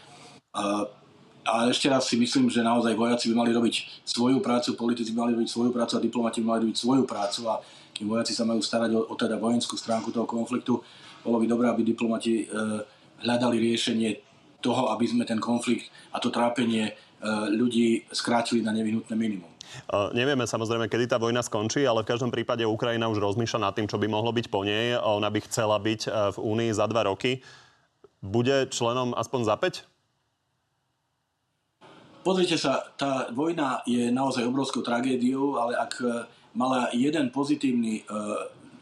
A, 0.51 0.83
a 1.47 1.53
ešte 1.71 1.87
raz 1.87 2.11
si 2.11 2.19
myslím, 2.19 2.51
že 2.51 2.59
naozaj 2.59 2.91
vojaci 2.99 3.31
by 3.31 3.35
mali 3.39 3.51
robiť 3.55 4.03
svoju 4.03 4.43
prácu, 4.43 4.75
politici 4.75 5.15
by 5.15 5.25
mali 5.25 5.31
robiť 5.39 5.49
svoju 5.49 5.71
prácu 5.71 5.95
a 5.95 6.03
diplomati 6.03 6.43
by 6.43 6.47
mali 6.47 6.59
robiť 6.67 6.77
svoju 6.77 7.03
prácu 7.07 7.41
a 7.47 7.63
kým 7.95 8.11
vojaci 8.11 8.35
sa 8.35 8.43
majú 8.43 8.59
starať 8.59 8.91
o, 8.91 9.01
o 9.07 9.15
teda 9.15 9.39
vojenskú 9.39 9.79
stránku 9.79 10.11
toho 10.11 10.27
konfliktu, 10.27 10.83
bolo 11.23 11.37
by 11.39 11.45
dobré, 11.47 11.71
aby 11.71 11.87
diplomati 11.87 12.43
e, 12.43 12.45
hľadali 13.23 13.61
riešenie 13.61 14.09
toho, 14.59 14.91
aby 14.91 15.05
sme 15.07 15.23
ten 15.23 15.39
konflikt 15.39 15.87
a 16.11 16.19
to 16.19 16.33
trápenie 16.33 16.91
e, 16.91 16.93
ľudí 17.53 18.09
skrátili 18.11 18.59
na 18.59 18.75
nevyhnutné 18.75 19.15
minimum. 19.15 19.49
Nevieme 20.11 20.47
samozrejme, 20.47 20.87
kedy 20.91 21.11
tá 21.11 21.17
vojna 21.21 21.43
skončí, 21.43 21.83
ale 21.83 22.03
v 22.03 22.11
každom 22.11 22.31
prípade 22.33 22.63
Ukrajina 22.63 23.07
už 23.11 23.19
rozmýšľa 23.19 23.59
nad 23.69 23.73
tým, 23.75 23.87
čo 23.87 23.99
by 23.99 24.07
mohlo 24.07 24.31
byť 24.31 24.47
po 24.51 24.63
nej. 24.63 24.95
Ona 24.97 25.27
by 25.27 25.39
chcela 25.47 25.77
byť 25.79 26.01
v 26.33 26.37
Únii 26.37 26.71
za 26.75 26.87
dva 26.87 27.07
roky. 27.07 27.43
Bude 28.21 28.69
členom 28.69 29.17
aspoň 29.17 29.41
za 29.49 29.55
5? 29.57 29.91
Pozrite 32.21 32.53
sa, 32.53 32.85
tá 32.93 33.33
vojna 33.33 33.81
je 33.89 34.13
naozaj 34.13 34.45
obrovskou 34.45 34.85
tragédiou, 34.85 35.57
ale 35.57 35.73
ak 35.73 35.93
e, 36.05 36.29
mala 36.53 36.93
jeden 36.93 37.33
pozitívny 37.33 38.05
e, 38.05 38.13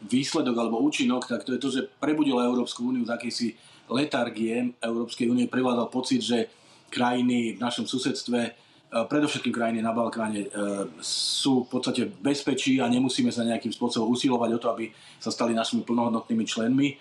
výsledok 0.04 0.60
alebo 0.60 0.84
účinok, 0.84 1.24
tak 1.24 1.48
to 1.48 1.56
je 1.56 1.60
to, 1.60 1.68
že 1.72 1.88
prebudila 1.96 2.44
Európsku 2.44 2.92
úniu 2.92 3.08
z 3.08 3.16
akejsi 3.16 3.48
letargie 3.88 4.76
Európskej 4.84 5.32
únie, 5.32 5.48
prevládal 5.48 5.88
pocit, 5.88 6.20
že 6.20 6.52
krajiny 6.92 7.56
v 7.56 7.62
našom 7.64 7.88
susedstve, 7.88 8.40
e, 8.44 8.52
predovšetkým 8.90 9.54
krajiny 9.54 9.78
na 9.78 9.94
Balkáne, 9.94 10.50
sú 10.98 11.62
v 11.62 11.78
podstate 11.78 12.10
bezpečí 12.10 12.82
a 12.82 12.90
nemusíme 12.90 13.30
sa 13.30 13.46
nejakým 13.46 13.70
spôsobom 13.70 14.10
usilovať 14.10 14.50
o 14.50 14.58
to, 14.58 14.66
aby 14.74 14.84
sa 15.22 15.30
stali 15.30 15.54
našimi 15.54 15.86
plnohodnotnými 15.86 16.42
členmi. 16.42 16.98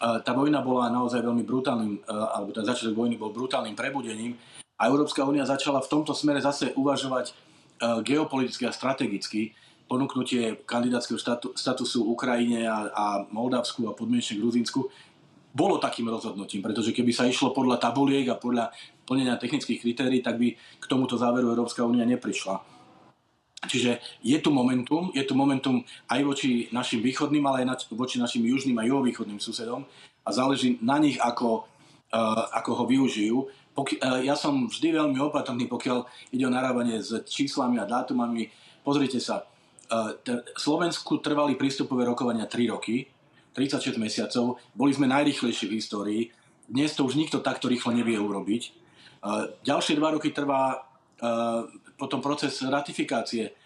Tá 0.00 0.32
vojna 0.32 0.64
bola 0.64 0.88
naozaj 0.88 1.20
veľmi 1.20 1.44
brutálnym, 1.44 2.08
alebo 2.08 2.56
ten 2.56 2.64
začiatok 2.64 2.96
vojny 2.96 3.20
bol 3.20 3.36
brutálnym 3.36 3.76
prebudením 3.76 4.32
a 4.76 4.92
Európska 4.92 5.24
únia 5.24 5.48
začala 5.48 5.80
v 5.80 5.88
tomto 5.88 6.12
smere 6.12 6.40
zase 6.44 6.76
uvažovať 6.76 7.32
e, 7.32 7.34
geopoliticky 8.04 8.68
a 8.68 8.76
strategicky 8.76 9.56
ponúknutie 9.88 10.66
kandidátskeho 10.68 11.16
štatu, 11.16 11.48
statusu 11.56 12.04
Ukrajine 12.04 12.68
a, 12.68 12.92
a 12.92 13.06
Moldavsku 13.32 13.88
a 13.88 13.96
podmienečne 13.96 14.36
Gruzínsku 14.36 14.84
bolo 15.56 15.80
takým 15.80 16.12
rozhodnutím, 16.12 16.60
pretože 16.60 16.92
keby 16.92 17.16
sa 17.16 17.24
išlo 17.24 17.56
podľa 17.56 17.80
tabuliek 17.80 18.28
a 18.28 18.36
podľa 18.36 18.68
plnenia 19.06 19.38
technických 19.38 19.80
kritérií, 19.80 20.20
tak 20.20 20.36
by 20.36 20.52
k 20.54 20.84
tomuto 20.90 21.14
záveru 21.16 21.54
Európska 21.54 21.86
únia 21.86 22.04
neprišla. 22.04 22.58
Čiže 23.66 23.98
je 24.20 24.38
tu 24.38 24.52
momentum, 24.52 25.10
je 25.16 25.24
tu 25.24 25.32
momentum 25.32 25.80
aj 26.12 26.20
voči 26.22 26.50
našim 26.70 27.00
východným, 27.00 27.42
ale 27.48 27.64
aj 27.64 27.88
voči 27.94 28.20
našim 28.20 28.44
južným 28.44 28.76
a 28.78 28.86
juhovýchodným 28.86 29.40
susedom 29.40 29.88
a 30.22 30.28
záleží 30.30 30.78
na 30.84 31.00
nich, 31.00 31.16
ako, 31.18 31.64
uh, 32.12 32.44
ako 32.52 32.70
ho 32.82 32.84
využijú 32.84 33.38
poky- 33.76 34.00
e, 34.00 34.24
ja 34.24 34.32
som 34.32 34.64
vždy 34.64 34.96
veľmi 34.96 35.20
opatrný, 35.20 35.68
pokiaľ 35.68 36.08
ide 36.32 36.48
o 36.48 36.54
narábanie 36.56 37.04
s 37.04 37.12
číslami 37.28 37.76
a 37.76 37.84
dátumami. 37.84 38.48
Pozrite 38.80 39.20
sa, 39.20 39.44
t- 40.24 40.42
Slovensku 40.56 41.20
trvali 41.20 41.54
prístupové 41.60 42.08
rokovania 42.08 42.48
3 42.48 42.72
roky, 42.72 43.04
36 43.52 44.00
mesiacov, 44.00 44.56
boli 44.72 44.96
sme 44.96 45.06
najrychlejší 45.12 45.68
v 45.68 45.76
histórii, 45.76 46.22
dnes 46.66 46.96
to 46.96 47.06
už 47.06 47.14
nikto 47.14 47.44
takto 47.44 47.70
rýchlo 47.70 47.94
nevie 47.94 48.18
urobiť. 48.18 48.85
E, 49.22 49.28
ďalšie 49.64 49.96
dva 49.96 50.14
roky 50.14 50.30
trvá 50.34 50.82
potom 51.96 52.20
proces 52.20 52.60
ratifikácie 52.60 53.56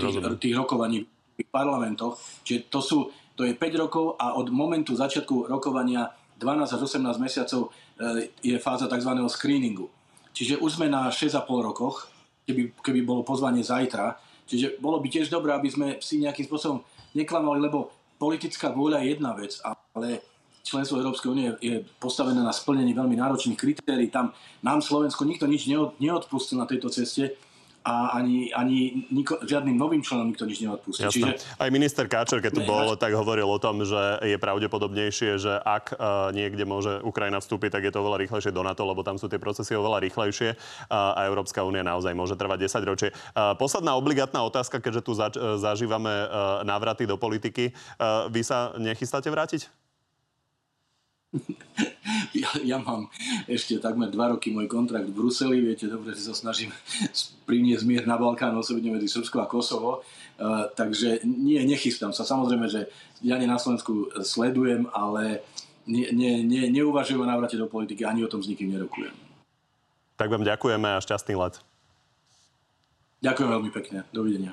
tých, 0.00 0.16
tých 0.40 0.54
rokovaní 0.56 1.04
v 1.36 1.50
parlamentoch, 1.52 2.16
čiže 2.40 2.72
to, 2.72 2.80
sú, 2.80 2.98
to 3.36 3.44
je 3.44 3.52
5 3.52 3.82
rokov 3.84 4.16
a 4.16 4.32
od 4.40 4.48
momentu 4.48 4.96
začiatku 4.96 5.52
rokovania 5.52 6.08
12 6.40 6.76
až 6.76 6.80
18 6.80 7.20
mesiacov 7.20 7.68
e, 7.68 8.32
je 8.40 8.56
fáza 8.56 8.88
tzv. 8.88 9.12
screeningu. 9.28 9.88
Čiže 10.32 10.60
už 10.60 10.80
sme 10.80 10.88
na 10.88 11.08
6,5 11.08 11.48
rokoch, 11.48 12.08
keby, 12.44 12.76
keby 12.80 13.00
bolo 13.04 13.24
pozvanie 13.24 13.64
zajtra. 13.64 14.16
Čiže 14.44 14.80
bolo 14.80 15.00
by 15.00 15.08
tiež 15.08 15.32
dobré, 15.32 15.56
aby 15.56 15.68
sme 15.72 15.88
si 16.00 16.20
nejakým 16.20 16.44
spôsobom 16.44 16.84
neklamali, 17.16 17.60
lebo 17.60 17.92
politická 18.20 18.72
vôľa 18.72 19.00
je 19.04 19.16
jedna 19.16 19.32
vec, 19.32 19.56
ale 19.64 20.24
členstvo 20.66 20.98
Európskej 20.98 21.30
únie 21.30 21.48
je 21.62 21.86
postavené 22.02 22.42
na 22.42 22.50
splnení 22.50 22.90
veľmi 22.90 23.14
náročných 23.14 23.54
kritérií. 23.54 24.10
Tam 24.10 24.34
nám 24.66 24.82
Slovensko 24.82 25.22
nikto 25.22 25.46
nič 25.46 25.70
neodpustil 26.02 26.58
na 26.58 26.66
tejto 26.66 26.90
ceste 26.90 27.38
a 27.86 28.18
ani, 28.18 28.50
ani 28.50 29.06
niko, 29.14 29.38
žiadnym 29.46 29.78
novým 29.78 30.02
členom 30.02 30.26
nikto 30.26 30.42
nič 30.42 30.58
neodpustí. 30.58 31.06
Čiže... 31.06 31.38
Aj 31.54 31.70
minister 31.70 32.10
Káčer, 32.10 32.42
keď 32.42 32.52
tu 32.58 32.62
ne, 32.62 32.68
bol, 32.68 32.98
tak 32.98 33.14
hovoril 33.14 33.46
o 33.46 33.62
tom, 33.62 33.86
že 33.86 34.26
je 34.26 34.34
pravdepodobnejšie, 34.42 35.38
že 35.38 35.54
ak 35.62 35.94
uh, 35.94 36.34
niekde 36.34 36.66
môže 36.66 36.98
Ukrajina 37.06 37.38
vstúpiť, 37.38 37.78
tak 37.78 37.86
je 37.86 37.94
to 37.94 38.02
oveľa 38.02 38.26
rýchlejšie 38.26 38.50
do 38.50 38.66
NATO, 38.66 38.82
lebo 38.82 39.06
tam 39.06 39.22
sú 39.22 39.30
tie 39.30 39.38
procesy 39.38 39.78
oveľa 39.78 40.02
rýchlejšie 40.02 40.58
uh, 40.58 41.14
a 41.14 41.30
Európska 41.30 41.62
únia 41.62 41.86
naozaj 41.86 42.10
môže 42.10 42.34
trvať 42.34 42.66
10 42.66 42.90
ročie. 42.90 43.08
Uh, 43.38 43.54
posledná 43.54 43.94
obligátna 43.94 44.42
otázka, 44.42 44.82
keďže 44.82 45.06
tu 45.06 45.14
zač- 45.14 45.38
zažívame 45.38 46.10
uh, 46.10 46.66
návraty 46.66 47.06
do 47.06 47.14
politiky. 47.14 47.70
Uh, 48.02 48.26
vy 48.34 48.42
sa 48.42 48.74
nechystáte 48.82 49.30
vrátiť? 49.30 49.70
Ja, 52.32 52.50
ja 52.62 52.76
mám 52.80 53.08
ešte 53.46 53.80
takmer 53.80 54.08
dva 54.12 54.32
roky 54.36 54.52
môj 54.52 54.68
kontrakt 54.68 55.08
v 55.08 55.16
Bruseli. 55.16 55.60
Viete 55.60 55.86
dobre, 55.88 56.16
že 56.16 56.28
sa 56.28 56.34
snažím 56.36 56.72
priniesť 57.48 57.84
mier 57.84 58.04
na 58.04 58.20
Balkán, 58.20 58.56
osobne 58.56 58.92
medzi 58.92 59.08
Srbsko 59.08 59.42
a 59.42 59.50
Kosovo. 59.50 60.04
Uh, 60.36 60.68
takže 60.76 61.24
nie, 61.24 61.60
nechystám 61.64 62.12
sa. 62.12 62.28
Samozrejme, 62.28 62.66
že 62.68 62.92
ja 63.24 63.40
na 63.40 63.56
Slovensku 63.56 64.12
sledujem, 64.20 64.88
ale 64.92 65.40
ne, 65.88 66.12
ne, 66.12 66.44
ne, 66.44 66.68
neuvažujem 66.68 67.22
o 67.22 67.26
návrate 67.28 67.56
do 67.56 67.70
politiky, 67.70 68.04
ani 68.04 68.26
o 68.26 68.28
tom 68.28 68.44
s 68.44 68.50
nikým 68.50 68.72
nerokujem. 68.74 69.14
Tak 70.16 70.28
vám 70.28 70.44
ďakujeme 70.44 70.88
a 70.96 71.00
šťastný 71.00 71.36
let. 71.36 71.60
Ďakujem 73.24 73.48
veľmi 73.48 73.70
pekne. 73.72 74.04
Dovidenia. 74.12 74.52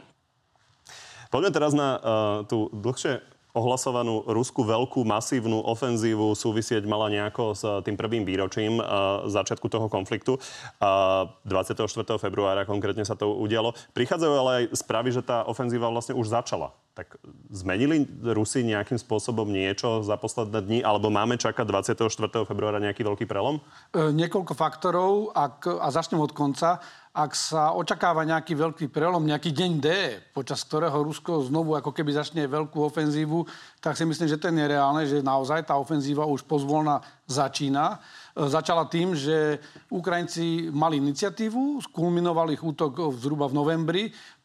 Poďme 1.34 1.52
teraz 1.52 1.74
na 1.74 1.98
uh, 1.98 2.02
tú 2.46 2.70
dlhšie 2.72 3.33
ohlasovanú 3.54 4.26
ruskú 4.26 4.66
veľkú 4.66 5.06
masívnu 5.06 5.62
ofenzívu 5.62 6.34
súvisieť 6.34 6.82
mala 6.90 7.08
nejako 7.14 7.54
s 7.54 7.64
tým 7.86 7.94
prvým 7.94 8.26
výročím 8.26 8.82
uh, 8.82 9.30
začiatku 9.30 9.70
toho 9.70 9.86
konfliktu. 9.88 10.42
Uh, 10.82 11.30
24. 11.46 11.86
februára 12.18 12.66
konkrétne 12.66 13.06
sa 13.06 13.14
to 13.14 13.30
udialo. 13.30 13.78
Prichádzajú 13.94 14.34
ale 14.34 14.52
aj 14.52 14.64
správy, 14.74 15.14
že 15.14 15.22
tá 15.22 15.46
ofenzíva 15.46 15.94
vlastne 15.94 16.18
už 16.18 16.34
začala. 16.34 16.74
Tak 16.94 17.18
zmenili 17.50 18.06
Rusi 18.22 18.62
nejakým 18.62 19.02
spôsobom 19.02 19.50
niečo 19.50 20.06
za 20.06 20.14
posledné 20.14 20.62
dni, 20.62 20.80
alebo 20.86 21.10
máme 21.10 21.42
čakať 21.42 21.66
24. 21.66 22.46
februára 22.46 22.78
nejaký 22.78 23.02
veľký 23.02 23.26
prelom? 23.26 23.58
E, 23.98 24.14
niekoľko 24.14 24.54
faktorov 24.54 25.34
ak, 25.34 25.74
a 25.82 25.90
začnem 25.90 26.22
od 26.22 26.38
konca 26.38 26.78
ak 27.14 27.38
sa 27.38 27.78
očakáva 27.78 28.26
nejaký 28.26 28.58
veľký 28.58 28.86
prelom, 28.90 29.22
nejaký 29.22 29.54
deň 29.54 29.72
D, 29.78 29.88
počas 30.34 30.66
ktorého 30.66 30.98
Rusko 31.06 31.46
znovu 31.46 31.78
ako 31.78 31.94
keby 31.94 32.10
začne 32.10 32.42
veľkú 32.50 32.82
ofenzívu, 32.90 33.46
tak 33.78 33.94
si 33.94 34.02
myslím, 34.02 34.26
že 34.26 34.42
to 34.42 34.50
je 34.50 34.58
nereálne, 34.58 35.06
že 35.06 35.22
naozaj 35.22 35.70
tá 35.70 35.78
ofenzíva 35.78 36.26
už 36.26 36.42
pozvolna 36.50 37.06
začína. 37.30 38.02
E, 38.34 38.50
začala 38.50 38.90
tým, 38.90 39.14
že 39.14 39.62
Ukrajinci 39.94 40.74
mali 40.74 40.98
iniciatívu, 40.98 41.86
skulminoval 41.86 42.50
ich 42.50 42.62
útok 42.66 43.14
zhruba 43.14 43.46
v 43.46 43.54
novembri, 43.54 44.04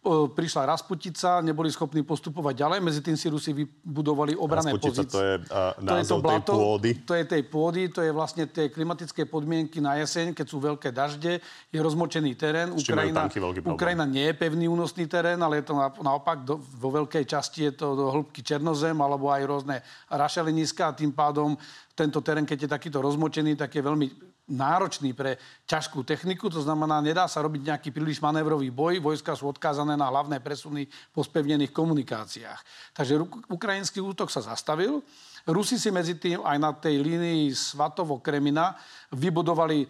prišla 0.09 0.63
Rasputica, 0.65 1.43
neboli 1.43 1.69
schopní 1.69 2.07
postupovať 2.07 2.55
ďalej. 2.55 2.79
Medzi 2.81 3.01
tým 3.03 3.17
si 3.19 3.27
Rusi 3.29 3.51
vybudovali 3.53 4.39
obrané 4.39 4.73
Rasputica, 4.73 5.05
pozície. 5.05 5.13
to 5.13 5.21
je 5.21 5.35
uh, 5.51 5.75
to 5.75 5.95
je 5.99 6.05
to 6.07 6.17
blato, 6.23 6.53
tej 6.55 6.63
pôdy. 6.63 6.91
To 7.03 7.13
je 7.19 7.25
tej 7.27 7.43
pôdy, 7.45 7.83
to 7.91 8.01
je 8.07 8.11
vlastne 8.15 8.45
tie 8.49 8.71
klimatické 8.71 9.27
podmienky 9.29 9.83
na 9.83 9.99
jeseň, 10.01 10.33
keď 10.33 10.47
sú 10.47 10.59
veľké 10.63 10.95
dažde, 10.95 11.43
je 11.75 11.79
rozmočený 11.83 12.33
terén. 12.39 12.71
Ukrajina, 12.73 13.27
Ukrajina 13.69 14.05
nie 14.07 14.33
je 14.33 14.35
pevný 14.39 14.71
únosný 14.71 15.05
terén, 15.11 15.43
ale 15.43 15.61
je 15.61 15.65
to 15.69 15.75
naopak 16.01 16.47
do, 16.47 16.57
vo 16.57 16.89
veľkej 16.95 17.27
časti 17.29 17.69
je 17.69 17.73
to 17.77 17.87
do 17.99 18.07
hĺbky 18.15 18.41
Černozem 18.41 18.97
alebo 18.97 19.29
aj 19.29 19.43
rôzne 19.45 19.77
rašeliniska 20.09 20.89
a 20.89 20.97
tým 20.97 21.13
pádom 21.13 21.59
tento 21.99 22.23
terén, 22.23 22.47
keď 22.47 22.59
je 22.65 22.75
takýto 22.79 23.03
rozmočený, 23.03 23.59
tak 23.59 23.75
je 23.75 23.83
veľmi 23.83 24.07
náročný 24.49 25.13
pre 25.13 25.37
ťažkú 25.69 26.07
techniku, 26.07 26.49
to 26.49 26.65
znamená, 26.65 27.05
nedá 27.05 27.29
sa 27.29 27.45
robiť 27.45 27.75
nejaký 27.75 27.89
príliš 27.93 28.23
manévrový 28.25 28.73
boj, 28.73 29.03
vojska 29.03 29.37
sú 29.37 29.51
odkázané 29.51 29.99
na 29.99 30.09
hlavné 30.09 30.41
presuny 30.41 30.89
po 31.13 31.21
spevnených 31.21 31.75
komunikáciách. 31.75 32.61
Takže 32.97 33.21
ukrajinský 33.53 34.01
útok 34.01 34.33
sa 34.33 34.41
zastavil. 34.41 35.05
Rusi 35.45 35.77
si 35.81 35.89
medzi 35.93 36.17
tým 36.17 36.41
aj 36.45 36.57
na 36.61 36.71
tej 36.77 37.01
línii 37.01 37.53
Svatovo-Kremina 37.53 38.77
vybudovali 39.13 39.85
e, 39.85 39.87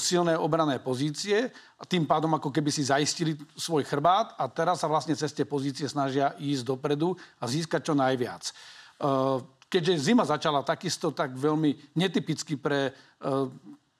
silné 0.00 0.36
obrané 0.36 0.80
pozície 0.80 1.52
a 1.76 1.84
tým 1.84 2.08
pádom 2.08 2.32
ako 2.36 2.48
keby 2.48 2.72
si 2.72 2.88
zaistili 2.88 3.36
svoj 3.52 3.84
chrbát 3.84 4.32
a 4.40 4.48
teraz 4.48 4.80
sa 4.80 4.88
vlastne 4.88 5.12
cez 5.12 5.32
tie 5.36 5.44
pozície 5.44 5.84
snažia 5.84 6.32
ísť 6.40 6.64
dopredu 6.64 7.12
a 7.40 7.44
získať 7.44 7.92
čo 7.92 7.94
najviac. 7.96 8.56
E, 9.72 9.80
keďže 9.80 10.12
zima 10.12 10.28
začala 10.28 10.60
takisto 10.60 11.08
tak 11.16 11.32
veľmi 11.32 11.96
netypicky 11.96 12.60
pre 12.60 12.92
e, 12.92 12.92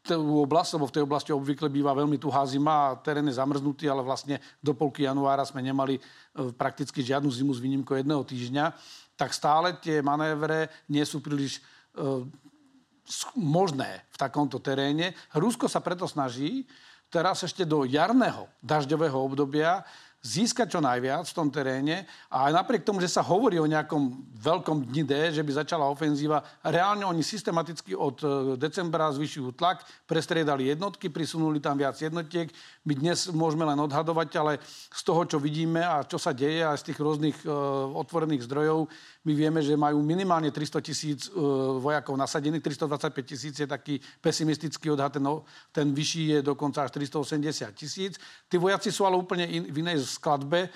tú 0.05 0.45
oblasť, 0.45 0.77
lebo 0.77 0.87
v 0.91 0.95
tej 0.99 1.03
oblasti 1.09 1.31
obvykle 1.33 1.73
býva 1.73 1.97
veľmi 1.97 2.21
tuhá 2.21 2.45
zima 2.45 2.93
a 2.93 2.97
terén 3.01 3.25
je 3.25 3.41
zamrznutý, 3.41 3.89
ale 3.89 4.05
vlastne 4.05 4.37
do 4.61 4.77
polky 4.77 5.09
januára 5.09 5.49
sme 5.49 5.65
nemali 5.65 5.97
e, 5.97 6.01
prakticky 6.53 7.01
žiadnu 7.01 7.33
zimu 7.33 7.57
s 7.57 7.63
výnimkou 7.65 7.97
jedného 7.97 8.21
týždňa, 8.21 8.77
tak 9.17 9.33
stále 9.33 9.73
tie 9.81 10.05
manévre 10.05 10.69
nie 10.89 11.05
sú 11.05 11.21
príliš 11.21 11.63
uh, 12.01 12.25
možné 13.37 14.03
v 14.09 14.17
takomto 14.17 14.57
teréne. 14.59 15.15
Rusko 15.37 15.69
sa 15.69 15.85
preto 15.85 16.09
snaží 16.09 16.65
teraz 17.13 17.45
ešte 17.45 17.63
do 17.63 17.85
jarného 17.85 18.49
dažďového 18.65 19.15
obdobia 19.21 19.85
získať 20.23 20.79
čo 20.79 20.79
najviac 20.79 21.27
v 21.27 21.35
tom 21.35 21.51
teréne 21.51 22.07
a 22.31 22.47
aj 22.47 22.53
napriek 22.55 22.87
tomu, 22.87 23.03
že 23.03 23.11
sa 23.11 23.27
hovorí 23.27 23.59
o 23.59 23.67
nejakom 23.67 24.23
veľkom 24.39 24.87
dni 24.87 25.03
D, 25.03 25.13
že 25.35 25.43
by 25.43 25.67
začala 25.67 25.91
ofenzíva, 25.91 26.47
reálne 26.63 27.03
oni 27.03 27.27
systematicky 27.27 27.99
od 27.99 28.23
e, 28.23 28.27
decembra 28.55 29.11
zvyšujú 29.11 29.51
tlak, 29.59 29.83
prestriedali 30.07 30.71
jednotky, 30.71 31.11
prisunuli 31.11 31.59
tam 31.59 31.75
viac 31.75 31.99
jednotiek. 31.99 32.55
My 32.87 32.95
dnes 32.95 33.35
môžeme 33.35 33.67
len 33.67 33.83
odhadovať, 33.83 34.31
ale 34.39 34.53
z 34.95 35.03
toho, 35.03 35.27
čo 35.27 35.43
vidíme 35.43 35.83
a 35.83 36.07
čo 36.07 36.23
sa 36.23 36.31
deje 36.31 36.63
aj 36.63 36.79
z 36.79 36.87
tých 36.95 36.99
rôznych 37.03 37.39
uh, 37.43 37.91
otvorených 37.99 38.47
zdrojov, 38.47 38.87
my 39.23 39.33
vieme, 39.39 39.63
že 39.63 39.79
majú 39.79 40.03
minimálne 40.03 40.51
300 40.51 40.83
tisíc 40.83 41.31
uh, 41.31 41.79
vojakov 41.79 42.19
nasadených, 42.19 42.63
325 42.63 43.23
tisíc 43.23 43.55
je 43.55 43.69
taký 43.71 44.03
pesimistický 44.19 44.91
odhad, 44.91 45.15
ten, 45.15 45.23
ten 45.71 45.87
vyšší 45.95 46.23
je 46.29 46.39
dokonca 46.43 46.83
až 46.83 46.91
380 46.99 47.71
tisíc. 47.71 48.19
Tí 48.51 48.59
vojaci 48.59 48.91
sú 48.91 49.07
ale 49.07 49.15
úplne 49.15 49.47
in, 49.47 49.71
v 49.71 49.79
inej 49.79 50.03
skladbe 50.03 50.67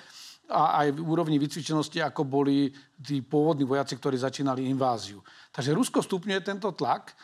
a 0.47 0.83
aj 0.83 0.95
v 0.95 1.03
úrovni 1.03 1.35
vycvičenosti, 1.35 1.99
ako 1.99 2.23
boli 2.23 2.71
tí 2.95 3.19
pôvodní 3.19 3.67
vojaci, 3.67 3.99
ktorí 3.99 4.15
začínali 4.15 4.63
inváziu. 4.71 5.19
Takže 5.51 5.75
Rusko 5.75 5.99
stupňuje 5.99 6.39
tento 6.39 6.71
tlak. 6.71 7.11
E, 7.11 7.15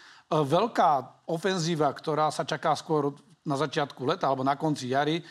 veľká 0.43 1.23
ofenzíva, 1.31 1.87
ktorá 1.95 2.27
sa 2.35 2.43
čaká 2.43 2.75
skôr 2.75 3.15
na 3.47 3.55
začiatku 3.55 4.03
leta 4.03 4.27
alebo 4.27 4.43
na 4.43 4.59
konci 4.59 4.91
jary, 4.91 5.19
e, 5.19 5.23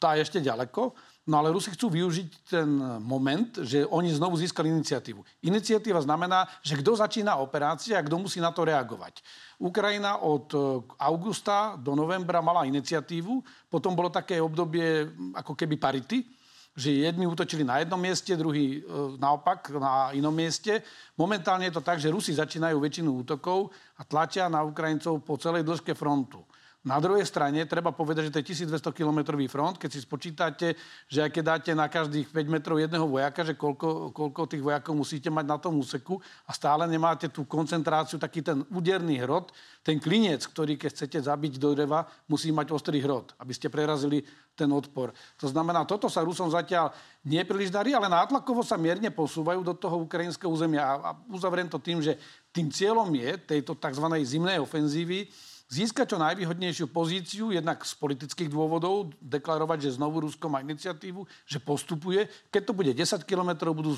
tá 0.00 0.16
je 0.16 0.24
ešte 0.24 0.40
ďaleko. 0.40 0.96
No 1.22 1.38
ale 1.38 1.54
Rusi 1.54 1.70
chcú 1.70 1.86
využiť 1.86 2.28
ten 2.50 2.66
moment, 2.98 3.62
že 3.62 3.86
oni 3.86 4.10
znovu 4.10 4.34
získali 4.34 4.66
iniciatívu. 4.74 5.22
Iniciatíva 5.46 6.02
znamená, 6.02 6.50
že 6.66 6.74
kto 6.74 6.98
začína 6.98 7.38
operácia 7.38 7.94
a 7.94 8.02
kto 8.02 8.18
musí 8.18 8.42
na 8.42 8.50
to 8.50 8.66
reagovať. 8.66 9.22
Ukrajina 9.62 10.18
od 10.18 10.50
e, 10.50 10.58
augusta 10.98 11.78
do 11.78 11.94
novembra 11.94 12.42
mala 12.42 12.66
iniciatívu, 12.66 13.38
potom 13.70 13.94
bolo 13.94 14.10
také 14.10 14.42
obdobie 14.42 15.14
ako 15.38 15.54
keby 15.54 15.78
parity, 15.78 16.26
že 16.74 17.06
jedni 17.06 17.30
útočili 17.30 17.62
na 17.62 17.78
jednom 17.78 18.02
mieste, 18.02 18.34
druhý 18.34 18.82
e, 18.82 18.90
naopak 19.14 19.70
na 19.78 20.10
inom 20.18 20.34
mieste. 20.34 20.82
Momentálne 21.14 21.70
je 21.70 21.78
to 21.78 21.86
tak, 21.86 22.02
že 22.02 22.10
Rusi 22.10 22.34
začínajú 22.34 22.82
väčšinu 22.82 23.22
útokov 23.22 23.70
a 23.94 24.02
tlačia 24.02 24.50
na 24.50 24.66
Ukrajincov 24.66 25.22
po 25.22 25.38
celej 25.38 25.62
dĺžke 25.62 25.94
frontu. 25.94 26.42
Na 26.82 26.98
druhej 26.98 27.22
strane 27.22 27.62
treba 27.62 27.94
povedať, 27.94 28.26
že 28.26 28.32
to 28.34 28.40
je 28.42 28.66
1200 28.66 28.90
kilometrový 28.90 29.46
front. 29.46 29.78
Keď 29.78 29.90
si 29.94 30.02
spočítate, 30.02 30.74
že 31.06 31.22
aj 31.22 31.30
keď 31.30 31.44
dáte 31.46 31.70
na 31.78 31.86
každých 31.86 32.34
5 32.34 32.42
metrov 32.50 32.74
jedného 32.74 33.06
vojaka, 33.06 33.46
že 33.46 33.54
koľko, 33.54 34.10
koľko 34.10 34.50
tých 34.50 34.66
vojakov 34.66 34.98
musíte 34.98 35.30
mať 35.30 35.46
na 35.46 35.62
tom 35.62 35.78
úseku 35.78 36.18
a 36.42 36.50
stále 36.50 36.90
nemáte 36.90 37.30
tú 37.30 37.46
koncentráciu, 37.46 38.18
taký 38.18 38.42
ten 38.42 38.66
úderný 38.74 39.22
hrot, 39.22 39.54
ten 39.86 40.02
klinec, 40.02 40.42
ktorý 40.42 40.74
keď 40.74 40.90
chcete 40.90 41.18
zabiť 41.22 41.62
do 41.62 41.70
dreva, 41.70 42.02
musí 42.26 42.50
mať 42.50 42.74
ostrý 42.74 42.98
hrot, 42.98 43.38
aby 43.38 43.54
ste 43.54 43.70
prerazili 43.70 44.26
ten 44.58 44.66
odpor. 44.66 45.14
To 45.38 45.46
znamená, 45.46 45.86
toto 45.86 46.10
sa 46.10 46.26
Rusom 46.26 46.50
zatiaľ 46.50 46.90
nepríliš 47.22 47.70
darí, 47.70 47.94
ale 47.94 48.10
nátlakovo 48.10 48.66
sa 48.66 48.74
mierne 48.74 49.14
posúvajú 49.14 49.62
do 49.62 49.78
toho 49.78 50.02
ukrajinského 50.02 50.50
územia. 50.50 50.98
A 50.98 51.14
uzavriem 51.30 51.70
to 51.70 51.78
tým, 51.78 52.02
že 52.02 52.18
tým 52.50 52.74
cieľom 52.74 53.06
je 53.14 53.38
tejto 53.38 53.78
tzv. 53.78 54.06
zimnej 54.26 54.58
ofenzívy 54.58 55.30
získať 55.72 56.12
čo 56.12 56.18
najvýhodnejšiu 56.20 56.92
pozíciu, 56.92 57.48
jednak 57.48 57.80
z 57.80 57.96
politických 57.96 58.52
dôvodov, 58.52 59.16
deklarovať, 59.24 59.88
že 59.88 59.96
znovu 59.96 60.28
Rusko 60.28 60.52
má 60.52 60.60
iniciatívu, 60.60 61.24
že 61.48 61.56
postupuje. 61.64 62.28
Keď 62.52 62.62
to 62.68 62.76
bude 62.76 62.92
10 62.92 63.24
kilometrov, 63.24 63.72
budú 63.72 63.96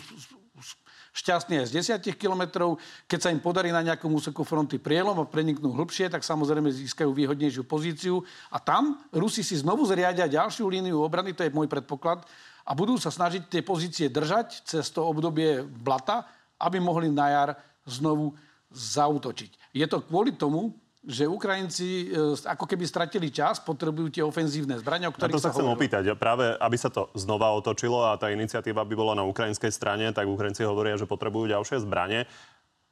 šťastní 1.11 1.59
aj 1.59 1.75
z 1.75 1.99
10 1.99 2.15
kilometrov. 2.15 2.79
Keď 3.11 3.19
sa 3.19 3.33
im 3.35 3.43
podarí 3.43 3.75
na 3.75 3.83
nejakom 3.83 4.07
úseku 4.15 4.47
fronty 4.47 4.79
prielom 4.79 5.19
a 5.19 5.27
preniknú 5.27 5.75
hlbšie, 5.75 6.07
tak 6.15 6.23
samozrejme 6.23 6.71
získajú 6.71 7.11
výhodnejšiu 7.11 7.67
pozíciu. 7.67 8.23
A 8.55 8.63
tam 8.63 9.03
Rusi 9.11 9.43
si 9.43 9.59
znovu 9.59 9.83
zriadia 9.83 10.31
ďalšiu 10.31 10.71
líniu 10.71 11.03
obrany, 11.03 11.35
to 11.35 11.43
je 11.43 11.51
môj 11.51 11.67
predpoklad, 11.67 12.23
a 12.65 12.73
budú 12.73 12.97
sa 12.97 13.13
snažiť 13.13 13.51
tie 13.51 13.61
pozície 13.61 14.07
držať 14.09 14.65
cez 14.65 14.89
to 14.89 15.05
obdobie 15.05 15.61
blata, 15.67 16.25
aby 16.57 16.81
mohli 16.81 17.13
na 17.13 17.29
jar 17.29 17.51
znovu 17.85 18.33
zautočiť. 18.73 19.75
Je 19.77 19.85
to 19.85 20.01
kvôli 20.01 20.33
tomu, 20.33 20.73
že 21.05 21.29
Ukrajinci 21.29 22.09
e, 22.09 22.37
ako 22.49 22.65
keby 22.65 22.85
stratili 22.89 23.29
čas, 23.29 23.61
potrebujú 23.61 24.09
tie 24.09 24.25
ofenzívne 24.25 24.81
zbrania, 24.81 25.09
o 25.09 25.15
ktorých 25.15 25.33
Na 25.33 25.37
to 25.37 25.43
sa, 25.43 25.53
sa 25.53 25.55
chcem 25.57 25.69
opýtať. 25.69 26.03
Práve, 26.17 26.57
aby 26.57 26.77
sa 26.81 26.89
to 26.89 27.13
znova 27.13 27.53
otočilo 27.53 28.09
a 28.09 28.17
tá 28.17 28.33
iniciatíva 28.33 28.89
by 28.89 28.95
bola 28.97 29.13
na 29.13 29.25
ukrajinskej 29.29 29.69
strane, 29.69 30.09
tak 30.17 30.25
Ukrajinci 30.25 30.65
hovoria, 30.65 30.97
že 30.97 31.05
potrebujú 31.05 31.53
ďalšie 31.53 31.85
zbranie. 31.85 32.25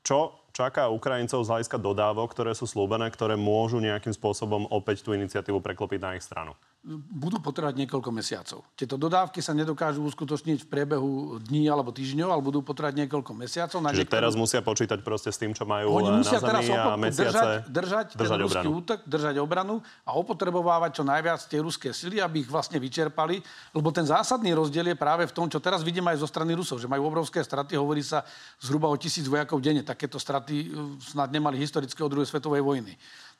Čo 0.04 0.41
čaká 0.52 0.92
Ukrajincov 0.92 1.42
z 1.42 1.50
hľadiska 1.50 1.80
dodávok, 1.80 2.30
ktoré 2.30 2.52
sú 2.52 2.68
slúbené, 2.68 3.08
ktoré 3.08 3.34
môžu 3.34 3.80
nejakým 3.80 4.12
spôsobom 4.12 4.68
opäť 4.68 5.02
tú 5.02 5.16
iniciatívu 5.16 5.58
preklopiť 5.58 6.00
na 6.00 6.14
ich 6.14 6.24
stranu? 6.24 6.52
budú 6.82 7.38
potrebovať 7.38 7.78
niekoľko 7.86 8.10
mesiacov. 8.10 8.66
Tieto 8.74 8.98
dodávky 8.98 9.38
sa 9.38 9.54
nedokážu 9.54 10.02
uskutočniť 10.02 10.66
v 10.66 10.68
priebehu 10.68 11.38
dní 11.38 11.70
alebo 11.70 11.94
týždňov, 11.94 12.26
ale 12.26 12.42
budú 12.42 12.58
potrebovať 12.66 13.06
niekoľko 13.06 13.32
mesiacov. 13.38 13.78
Na 13.78 13.94
Čiže 13.94 14.02
niektorú... 14.02 14.18
teraz 14.18 14.32
musia 14.34 14.60
počítať 14.66 14.98
proste 15.06 15.30
s 15.30 15.38
tým, 15.38 15.54
čo 15.54 15.62
majú 15.62 16.02
Oni 16.02 16.10
musia 16.10 16.42
na 16.42 16.46
teraz 16.50 16.66
a 16.66 16.98
mesiace 16.98 17.30
držať, 17.70 17.70
držať, 17.70 18.06
držať 18.18 18.38
ten 18.42 18.50
obranu. 18.50 18.70
útok, 18.82 18.98
držať 19.06 19.34
obranu 19.38 19.74
a 20.02 20.10
opotrebovávať 20.18 20.90
čo 20.98 21.04
najviac 21.06 21.40
tie 21.46 21.62
ruské 21.62 21.94
sily, 21.94 22.18
aby 22.18 22.42
ich 22.42 22.50
vlastne 22.50 22.82
vyčerpali. 22.82 23.38
Lebo 23.70 23.94
ten 23.94 24.02
zásadný 24.02 24.50
rozdiel 24.50 24.90
je 24.90 24.96
práve 24.98 25.22
v 25.30 25.32
tom, 25.38 25.46
čo 25.46 25.62
teraz 25.62 25.86
vidíme 25.86 26.10
aj 26.10 26.18
zo 26.18 26.26
strany 26.26 26.50
Rusov, 26.58 26.82
že 26.82 26.90
majú 26.90 27.06
obrovské 27.06 27.46
straty, 27.46 27.78
hovorí 27.78 28.02
sa 28.02 28.26
zhruba 28.58 28.90
o 28.90 28.98
tisíc 28.98 29.30
vojakov 29.30 29.62
denne. 29.62 29.86
Takéto 29.86 30.18
straty 30.18 30.41
uh, 30.50 30.96
snad 30.98 31.30
nemali 31.30 31.60
historické 31.60 32.00
od 32.02 32.10
druhej 32.10 32.28
svetovej 32.28 32.64
vojny. 32.64 32.94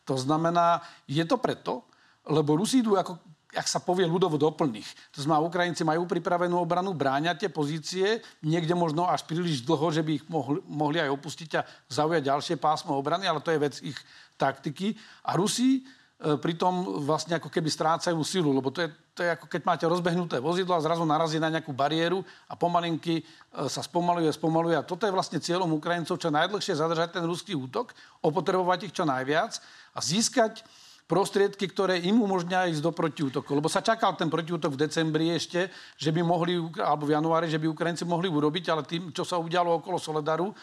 To 0.07 0.19
znamená, 0.19 0.83
je 1.07 1.23
to 1.23 1.39
preto, 1.39 1.87
lebo 2.27 2.59
Rusi 2.59 2.83
idú 2.83 2.99
ako 2.99 3.19
ak 3.53 3.69
sa 3.69 3.85
povie 3.85 4.09
ľudovo 4.09 4.41
doplných. 4.41 5.13
To 5.13 5.19
znamená, 5.21 5.45
Ukrajinci 5.45 5.85
majú 5.85 6.09
pripravenú 6.09 6.57
obranu, 6.57 6.97
bráňa 6.97 7.37
tie 7.37 7.53
pozície, 7.53 8.25
niekde 8.41 8.73
možno 8.73 9.05
až 9.05 9.29
príliš 9.29 9.61
dlho, 9.61 9.93
že 9.93 10.01
by 10.01 10.13
ich 10.17 10.25
mohli, 10.25 10.65
mohli 10.65 10.99
aj 11.05 11.13
opustiť 11.13 11.51
a 11.61 11.67
zaujať 11.93 12.33
ďalšie 12.33 12.57
pásmo 12.57 12.97
obrany, 12.97 13.29
ale 13.29 13.45
to 13.45 13.53
je 13.53 13.61
vec 13.61 13.75
ich 13.85 13.99
taktiky. 14.41 14.97
A 15.29 15.37
Rusi 15.37 15.85
pritom 16.23 17.03
vlastne 17.03 17.35
ako 17.35 17.51
keby 17.51 17.67
strácajú 17.67 18.19
silu, 18.23 18.55
lebo 18.55 18.71
to 18.71 18.87
je, 18.87 18.89
to 19.11 19.27
je 19.27 19.31
ako 19.35 19.51
keď 19.51 19.61
máte 19.67 19.85
rozbehnuté 19.91 20.39
vozidlo 20.39 20.79
a 20.79 20.85
zrazu 20.85 21.03
narazí 21.03 21.43
na 21.43 21.51
nejakú 21.51 21.75
bariéru 21.75 22.23
a 22.47 22.55
pomalinky 22.55 23.21
e, 23.21 23.23
sa 23.67 23.83
spomaluje, 23.83 24.31
spomaluje. 24.31 24.79
A 24.79 24.87
toto 24.87 25.03
je 25.03 25.11
vlastne 25.11 25.43
cieľom 25.43 25.75
Ukrajincov 25.75 26.23
čo 26.23 26.31
najdlhšie 26.31 26.79
zadržať 26.79 27.19
ten 27.19 27.25
ruský 27.27 27.59
útok, 27.59 27.91
opotrebovať 28.23 28.87
ich 28.87 28.95
čo 28.95 29.03
najviac 29.03 29.59
a 29.93 29.99
získať 29.99 30.63
prostriedky, 31.11 31.69
ktoré 31.69 32.01
im 32.09 32.23
umožňa 32.25 32.73
ísť 32.73 32.81
do 32.81 32.95
protiútoku. 32.95 33.53
Lebo 33.53 33.69
sa 33.69 33.85
čakal 33.85 34.17
ten 34.17 34.31
protiútok 34.33 34.79
v 34.79 34.87
decembri 34.87 35.35
ešte, 35.35 35.69
že 35.99 36.09
by 36.09 36.25
mohli, 36.25 36.57
alebo 36.81 37.05
v 37.05 37.13
januári, 37.19 37.53
že 37.53 37.61
by 37.61 37.69
Ukrajinci 37.69 38.09
mohli 38.09 38.33
urobiť, 38.33 38.65
ale 38.73 38.87
tým, 38.89 39.13
čo 39.13 39.27
sa 39.27 39.37
udialo 39.37 39.83
okolo 39.83 40.01
Soledaru, 40.01 40.55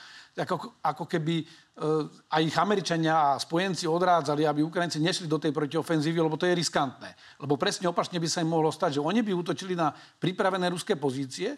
ako, 0.43 0.79
ako 0.79 1.03
keby 1.09 1.41
e, 1.41 1.45
aj 2.31 2.41
ich 2.45 2.57
Američania 2.57 3.35
a 3.35 3.39
spojenci 3.41 3.89
odrádzali, 3.89 4.47
aby 4.47 4.63
Ukrajinci 4.63 5.03
nešli 5.03 5.27
do 5.27 5.41
tej 5.41 5.51
protiofenzívy, 5.51 6.19
lebo 6.19 6.39
to 6.39 6.47
je 6.47 6.55
riskantné. 6.55 7.13
Lebo 7.41 7.59
presne 7.59 7.91
opačne 7.91 8.19
by 8.21 8.27
sa 8.29 8.43
im 8.43 8.51
mohlo 8.51 8.71
stať, 8.71 8.99
že 8.99 9.05
oni 9.05 9.19
by 9.23 9.31
útočili 9.35 9.75
na 9.75 9.91
pripravené 9.93 10.71
ruské 10.71 10.95
pozície 10.95 11.57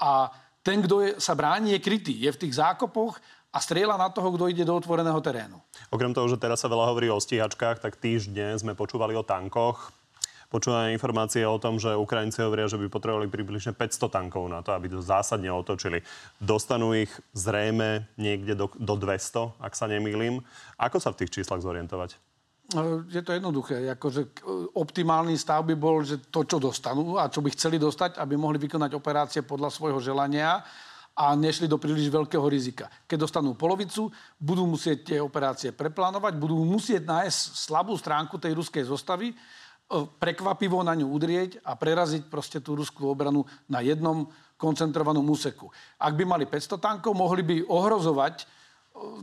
a 0.00 0.32
ten, 0.62 0.78
kto 0.78 1.02
je, 1.02 1.10
sa 1.18 1.34
bráni, 1.34 1.74
je 1.74 1.82
krytý. 1.82 2.14
Je 2.22 2.30
v 2.30 2.40
tých 2.46 2.62
zákopoch 2.62 3.18
a 3.52 3.58
strieľa 3.58 3.98
na 3.98 4.08
toho, 4.08 4.32
kto 4.32 4.48
ide 4.48 4.64
do 4.64 4.72
otvoreného 4.72 5.18
terénu. 5.20 5.58
Okrem 5.92 6.14
toho, 6.14 6.30
že 6.30 6.40
teraz 6.40 6.62
sa 6.62 6.70
veľa 6.70 6.88
hovorí 6.88 7.10
o 7.10 7.20
stíhačkách, 7.20 7.82
tak 7.82 7.98
týždne 8.00 8.56
sme 8.56 8.72
počúvali 8.72 9.12
o 9.12 9.26
tankoch. 9.26 9.92
Počúvame 10.52 10.92
informácie 10.92 11.48
o 11.48 11.56
tom, 11.56 11.80
že 11.80 11.96
Ukrajinci 11.96 12.44
hovoria, 12.44 12.68
že 12.68 12.76
by 12.76 12.92
potrebovali 12.92 13.32
približne 13.32 13.72
500 13.72 14.12
tankov 14.12 14.44
na 14.52 14.60
to, 14.60 14.76
aby 14.76 14.92
to 14.92 15.00
zásadne 15.00 15.48
otočili. 15.48 16.04
Dostanú 16.36 16.92
ich 16.92 17.08
zrejme 17.32 18.04
niekde 18.20 18.52
do, 18.52 18.68
do 18.76 19.00
200, 19.00 19.56
ak 19.56 19.72
sa 19.72 19.88
nemýlim. 19.88 20.44
Ako 20.76 21.00
sa 21.00 21.08
v 21.16 21.24
tých 21.24 21.40
číslach 21.40 21.64
zorientovať? 21.64 22.20
Je 23.08 23.24
to 23.24 23.32
jednoduché. 23.32 23.80
Akože 23.96 24.44
optimálny 24.76 25.40
stav 25.40 25.64
by 25.64 25.72
bol, 25.72 26.04
že 26.04 26.20
to, 26.28 26.44
čo 26.44 26.60
dostanú 26.60 27.16
a 27.16 27.32
čo 27.32 27.40
by 27.40 27.48
chceli 27.56 27.80
dostať, 27.80 28.20
aby 28.20 28.36
mohli 28.36 28.60
vykonať 28.60 28.92
operácie 28.92 29.40
podľa 29.40 29.72
svojho 29.72 30.04
želania 30.04 30.60
a 31.12 31.32
nešli 31.36 31.64
do 31.68 31.76
príliš 31.76 32.08
veľkého 32.08 32.44
rizika. 32.48 32.92
Keď 33.08 33.24
dostanú 33.24 33.56
polovicu, 33.56 34.08
budú 34.36 34.64
musieť 34.64 35.12
tie 35.12 35.18
operácie 35.20 35.72
preplánovať, 35.72 36.36
budú 36.36 36.60
musieť 36.64 37.04
nájsť 37.04 37.40
slabú 37.56 37.96
stránku 37.96 38.40
tej 38.40 38.56
ruskej 38.56 38.84
zostavy, 38.88 39.32
prekvapivo 40.18 40.80
na 40.80 40.96
ňu 40.96 41.08
udrieť 41.12 41.60
a 41.62 41.76
preraziť 41.76 42.28
proste 42.32 42.58
tú 42.64 42.76
ruskú 42.76 43.08
obranu 43.08 43.44
na 43.68 43.84
jednom 43.84 44.28
koncentrovanom 44.56 45.26
úseku. 45.26 45.68
Ak 45.98 46.14
by 46.14 46.22
mali 46.22 46.44
500 46.46 46.78
tankov, 46.78 47.18
mohli 47.18 47.42
by 47.42 47.56
ohrozovať 47.66 48.34
e, 48.40 48.44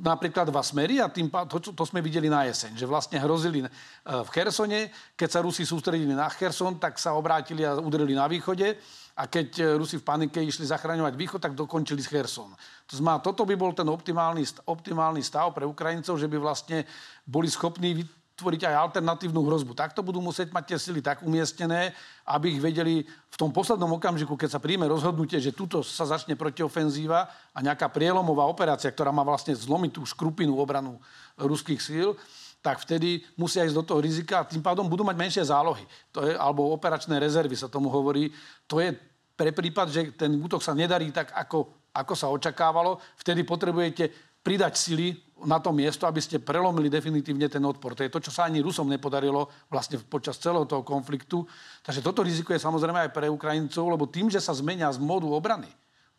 napríklad 0.03 0.51
dva 0.51 0.59
smery 0.59 0.99
a 0.99 1.07
tým, 1.07 1.31
to, 1.31 1.71
to 1.71 1.83
sme 1.87 2.03
videli 2.03 2.27
na 2.27 2.43
jeseň, 2.43 2.75
že 2.75 2.83
vlastne 2.83 3.15
hrozili 3.23 3.63
e, 3.63 3.67
v 4.03 4.29
Chersone, 4.35 4.91
keď 5.15 5.29
sa 5.31 5.39
Rusi 5.39 5.63
sústredili 5.63 6.11
na 6.11 6.27
Cherson, 6.27 6.75
tak 6.75 6.99
sa 6.99 7.15
obrátili 7.15 7.63
a 7.63 7.79
udreli 7.79 8.11
na 8.11 8.27
východe 8.27 8.75
a 9.15 9.23
keď 9.31 9.47
e, 9.59 9.63
Rusi 9.79 9.95
v 9.95 10.07
panike 10.07 10.43
išli 10.43 10.67
zachraňovať 10.67 11.15
východ, 11.15 11.39
tak 11.39 11.55
dokončili 11.55 12.03
z 12.03 12.11
Kherson. 12.11 12.51
To 12.91 12.93
znamená, 12.99 13.23
toto 13.23 13.47
by 13.47 13.55
bol 13.55 13.71
ten 13.71 13.87
optimálny, 13.87 14.43
optimálny 14.67 15.23
stav 15.23 15.55
pre 15.55 15.63
Ukrajincov, 15.63 16.19
že 16.19 16.27
by 16.27 16.35
vlastne 16.35 16.83
boli 17.23 17.47
schopní 17.47 18.03
vytvoriť 18.39 18.71
aj 18.71 18.75
alternatívnu 18.87 19.43
hrozbu. 19.43 19.75
Takto 19.75 19.99
budú 19.99 20.23
musieť 20.23 20.55
mať 20.55 20.63
tie 20.71 20.77
sily 20.79 21.03
tak 21.03 21.19
umiestnené, 21.27 21.91
aby 22.23 22.55
ich 22.55 22.63
vedeli 22.63 23.03
v 23.03 23.35
tom 23.35 23.51
poslednom 23.51 23.99
okamžiku, 23.99 24.39
keď 24.39 24.55
sa 24.55 24.63
príjme 24.63 24.87
rozhodnutie, 24.87 25.43
že 25.43 25.51
tuto 25.51 25.83
sa 25.83 26.07
začne 26.07 26.39
protiofenzíva 26.39 27.27
a 27.51 27.59
nejaká 27.59 27.91
prielomová 27.91 28.47
operácia, 28.47 28.87
ktorá 28.87 29.11
má 29.11 29.27
vlastne 29.27 29.51
zlomiť 29.51 29.91
tú 29.99 30.07
škrupinu 30.07 30.55
obranu 30.55 31.03
ruských 31.35 31.83
síl, 31.83 32.15
tak 32.63 32.79
vtedy 32.87 33.27
musia 33.35 33.67
ísť 33.67 33.75
do 33.75 33.83
toho 33.83 33.99
rizika 33.99 34.39
a 34.39 34.47
tým 34.47 34.63
pádom 34.63 34.87
budú 34.87 35.03
mať 35.03 35.19
menšie 35.19 35.43
zálohy. 35.43 35.83
To 36.15 36.23
je, 36.23 36.31
alebo 36.39 36.71
operačné 36.71 37.19
rezervy 37.19 37.59
sa 37.59 37.67
tomu 37.67 37.91
hovorí. 37.91 38.31
To 38.71 38.79
je 38.79 38.95
pre 39.35 39.51
prípad, 39.51 39.87
že 39.91 40.01
ten 40.15 40.31
útok 40.39 40.63
sa 40.63 40.71
nedarí 40.71 41.11
tak, 41.11 41.35
ako, 41.35 41.91
ako 41.91 42.13
sa 42.15 42.31
očakávalo. 42.31 43.03
Vtedy 43.19 43.43
potrebujete 43.43 44.11
pridať 44.43 44.79
sily 44.79 45.15
na 45.45 45.59
to 45.59 45.71
miesto, 45.71 46.07
aby 46.07 46.19
ste 46.19 46.41
prelomili 46.41 46.91
definitívne 46.91 47.47
ten 47.47 47.63
odpor. 47.63 47.95
To 47.95 48.03
je 48.03 48.11
to, 48.11 48.19
čo 48.19 48.31
sa 48.31 48.47
ani 48.47 48.63
Rusom 48.63 48.89
nepodarilo 48.89 49.47
vlastne 49.71 49.99
počas 49.99 50.39
celého 50.39 50.65
toho 50.65 50.83
konfliktu. 50.83 51.43
Takže 51.83 52.03
toto 52.03 52.23
riziko 52.25 52.51
je 52.51 52.59
samozrejme 52.59 53.07
aj 53.07 53.11
pre 53.13 53.31
Ukrajincov, 53.31 53.85
lebo 53.87 54.09
tým, 54.09 54.27
že 54.27 54.43
sa 54.43 54.51
zmenia 54.55 54.91
z 54.91 54.99
módu 54.99 55.31
obrany, 55.31 55.69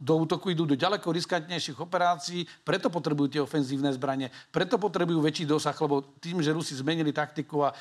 do 0.01 0.17
útoku 0.17 0.49
idú 0.49 0.65
do 0.65 0.73
ďaleko 0.73 1.13
riskantnejších 1.13 1.77
operácií, 1.77 2.49
preto 2.65 2.89
potrebujú 2.89 3.37
tie 3.37 3.45
ofenzívne 3.45 3.93
zbranie, 3.93 4.33
preto 4.49 4.81
potrebujú 4.81 5.21
väčší 5.21 5.45
dosah, 5.45 5.77
lebo 5.77 6.17
tým, 6.17 6.41
že 6.41 6.57
Rusi 6.57 6.73
zmenili 6.73 7.13
taktiku 7.13 7.69
a 7.69 7.71
e, 7.71 7.77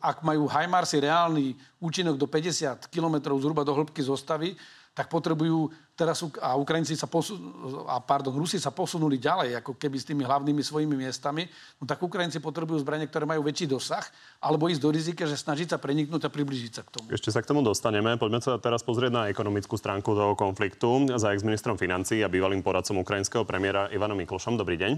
ak 0.00 0.24
majú 0.24 0.48
HIMARSy 0.48 1.04
reálny 1.04 1.52
účinok 1.76 2.16
do 2.16 2.24
50 2.24 2.88
km 2.88 3.36
zhruba 3.36 3.68
do 3.68 3.76
hĺbky 3.76 4.00
zostavy, 4.00 4.56
tak 4.92 5.08
potrebujú 5.08 5.72
teraz 5.96 6.20
a 6.40 6.52
Ukrajinci 6.56 6.96
sa 6.96 7.08
posun, 7.08 7.40
a 7.88 7.96
pardon, 8.00 8.36
Rusi 8.36 8.60
sa 8.60 8.68
posunuli 8.68 9.16
ďalej, 9.16 9.64
ako 9.64 9.80
keby 9.80 9.96
s 9.96 10.04
tými 10.04 10.20
hlavnými 10.24 10.60
svojimi 10.60 10.96
miestami, 10.96 11.48
no 11.80 11.84
tak 11.88 12.00
Ukrajinci 12.00 12.44
potrebujú 12.44 12.80
zbranie, 12.84 13.08
ktoré 13.08 13.24
majú 13.24 13.40
väčší 13.44 13.68
dosah, 13.68 14.04
alebo 14.40 14.68
ísť 14.68 14.82
do 14.84 14.90
rizika, 14.92 15.24
že 15.24 15.40
snažiť 15.40 15.72
sa 15.72 15.78
preniknúť 15.80 16.28
a 16.28 16.30
približiť 16.32 16.72
sa 16.76 16.82
k 16.84 16.88
tomu. 16.92 17.06
Ešte 17.08 17.32
sa 17.32 17.40
k 17.40 17.48
tomu 17.48 17.64
dostaneme. 17.64 18.20
Poďme 18.20 18.44
sa 18.44 18.60
teraz 18.60 18.84
pozrieť 18.84 19.12
na 19.12 19.22
ekonomickú 19.32 19.80
stránku 19.80 20.12
toho 20.12 20.36
konfliktu 20.36 21.08
za 21.16 21.32
ex-ministrom 21.32 21.80
financí 21.80 22.20
a 22.20 22.28
bývalým 22.28 22.60
poradcom 22.60 23.00
ukrajinského 23.00 23.48
premiéra 23.48 23.88
Ivanom 23.88 24.20
Miklošom. 24.20 24.60
Dobrý 24.60 24.76
deň. 24.76 24.92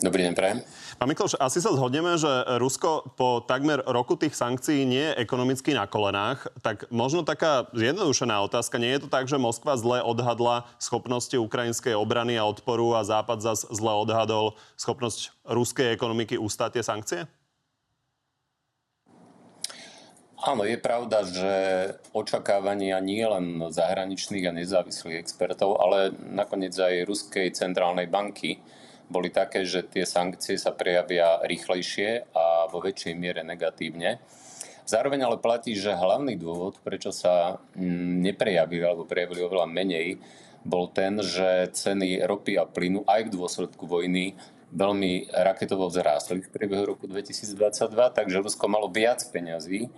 Dobrý 0.00 0.24
deň, 0.24 0.32
prajem. 0.32 0.58
Pán 1.00 1.08
Mikloš, 1.08 1.40
asi 1.40 1.64
sa 1.64 1.72
zhodneme, 1.72 2.20
že 2.20 2.28
Rusko 2.60 3.16
po 3.16 3.40
takmer 3.40 3.80
roku 3.88 4.20
tých 4.20 4.36
sankcií 4.36 4.84
nie 4.84 5.00
je 5.00 5.24
ekonomicky 5.24 5.72
na 5.72 5.88
kolenách. 5.88 6.44
Tak 6.60 6.92
možno 6.92 7.24
taká 7.24 7.72
zjednodušená 7.72 8.36
otázka. 8.44 8.76
Nie 8.76 9.00
je 9.00 9.08
to 9.08 9.08
tak, 9.08 9.24
že 9.24 9.40
Moskva 9.40 9.80
zle 9.80 10.04
odhadla 10.04 10.68
schopnosti 10.76 11.32
ukrajinskej 11.32 11.96
obrany 11.96 12.36
a 12.36 12.44
odporu 12.44 12.92
a 12.92 13.00
Západ 13.00 13.40
zase 13.40 13.64
zle 13.72 13.96
odhadol 13.96 14.60
schopnosť 14.76 15.32
ruskej 15.48 15.88
ekonomiky 15.96 16.36
ustáť 16.36 16.76
tie 16.76 16.84
sankcie? 16.84 17.20
Áno, 20.36 20.68
je 20.68 20.76
pravda, 20.76 21.24
že 21.24 21.52
očakávania 22.12 23.00
nie 23.00 23.24
len 23.24 23.72
zahraničných 23.72 24.44
a 24.44 24.52
nezávislých 24.52 25.16
expertov, 25.16 25.80
ale 25.80 26.12
nakoniec 26.12 26.76
aj 26.76 27.08
Ruskej 27.08 27.56
centrálnej 27.56 28.04
banky 28.04 28.60
boli 29.10 29.28
také, 29.28 29.66
že 29.66 29.82
tie 29.82 30.06
sankcie 30.06 30.54
sa 30.54 30.70
prejavia 30.70 31.42
rýchlejšie 31.42 32.30
a 32.30 32.70
vo 32.70 32.78
väčšej 32.78 33.14
miere 33.18 33.42
negatívne. 33.42 34.22
Zároveň 34.86 35.26
ale 35.26 35.42
platí, 35.42 35.74
že 35.74 35.94
hlavný 35.94 36.34
dôvod, 36.38 36.78
prečo 36.82 37.10
sa 37.14 37.58
mm, 37.74 38.22
neprejavili 38.26 38.82
alebo 38.82 39.06
prejavili 39.06 39.42
oveľa 39.42 39.66
menej, 39.70 40.18
bol 40.62 40.90
ten, 40.90 41.18
že 41.18 41.70
ceny 41.74 42.22
ropy 42.26 42.58
a 42.58 42.66
plynu 42.66 43.06
aj 43.06 43.28
v 43.28 43.34
dôsledku 43.34 43.86
vojny 43.86 44.34
veľmi 44.70 45.34
raketovo 45.34 45.90
vzrástli 45.90 46.46
v 46.46 46.52
priebehu 46.52 46.94
roku 46.94 47.10
2022, 47.10 47.54
takže 48.14 48.42
Rusko 48.42 48.66
malo 48.70 48.86
viac 48.86 49.18
peňazí 49.34 49.90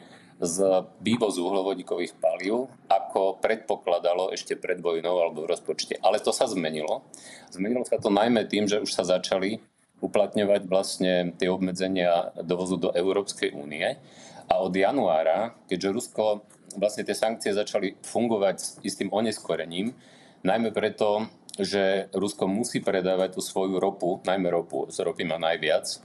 z 0.43 0.83
vývozu 0.99 1.47
uhlovodíkových 1.47 2.19
palív, 2.19 2.67
ako 2.91 3.39
predpokladalo 3.39 4.35
ešte 4.35 4.59
pred 4.59 4.83
vojnou 4.83 5.23
alebo 5.23 5.47
v 5.47 5.55
rozpočte. 5.55 6.03
Ale 6.03 6.19
to 6.19 6.35
sa 6.35 6.51
zmenilo. 6.51 7.07
Zmenilo 7.55 7.87
sa 7.87 8.03
to 8.03 8.11
najmä 8.11 8.51
tým, 8.51 8.67
že 8.67 8.83
už 8.83 8.91
sa 8.91 9.07
začali 9.07 9.63
uplatňovať 10.03 10.67
vlastne 10.67 11.31
tie 11.39 11.47
obmedzenia 11.47 12.35
dovozu 12.43 12.75
do 12.75 12.91
Európskej 12.91 13.55
únie. 13.55 14.03
A 14.51 14.59
od 14.59 14.75
januára, 14.75 15.55
keďže 15.71 15.95
Rusko 15.95 16.43
vlastne 16.75 17.07
tie 17.07 17.15
sankcie 17.15 17.55
začali 17.55 18.03
fungovať 18.03 18.57
s 18.59 18.69
istým 18.83 19.15
oneskorením, 19.15 19.95
najmä 20.43 20.75
preto, 20.75 21.31
že 21.55 22.11
Rusko 22.11 22.51
musí 22.51 22.83
predávať 22.83 23.39
tú 23.39 23.41
svoju 23.45 23.79
ropu, 23.79 24.19
najmä 24.27 24.51
ropu, 24.51 24.91
z 24.91 25.07
ropy 25.07 25.23
má 25.23 25.39
najviac, 25.39 26.03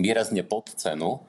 výrazne 0.00 0.40
pod 0.46 0.72
cenu, 0.72 1.20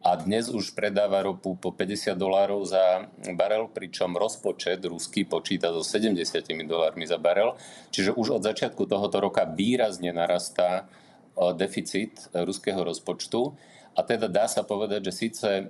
a 0.00 0.16
dnes 0.16 0.48
už 0.48 0.72
predáva 0.72 1.20
ropu 1.20 1.60
po 1.60 1.76
50 1.76 2.16
dolárov 2.16 2.64
za 2.64 3.04
barel, 3.36 3.68
pričom 3.68 4.16
rozpočet 4.16 4.80
ruský 4.88 5.28
počíta 5.28 5.68
so 5.76 5.84
70 5.84 6.24
dolármi 6.64 7.04
za 7.04 7.20
barel. 7.20 7.60
Čiže 7.92 8.16
už 8.16 8.40
od 8.40 8.42
začiatku 8.42 8.88
tohoto 8.88 9.20
roka 9.20 9.44
výrazne 9.44 10.08
narastá 10.16 10.88
e, 11.36 11.52
deficit 11.52 12.32
ruského 12.32 12.80
rozpočtu. 12.80 13.52
A 13.92 14.00
teda 14.00 14.32
dá 14.32 14.48
sa 14.48 14.64
povedať, 14.64 15.12
že 15.12 15.12
síce 15.12 15.48
e, 15.52 15.64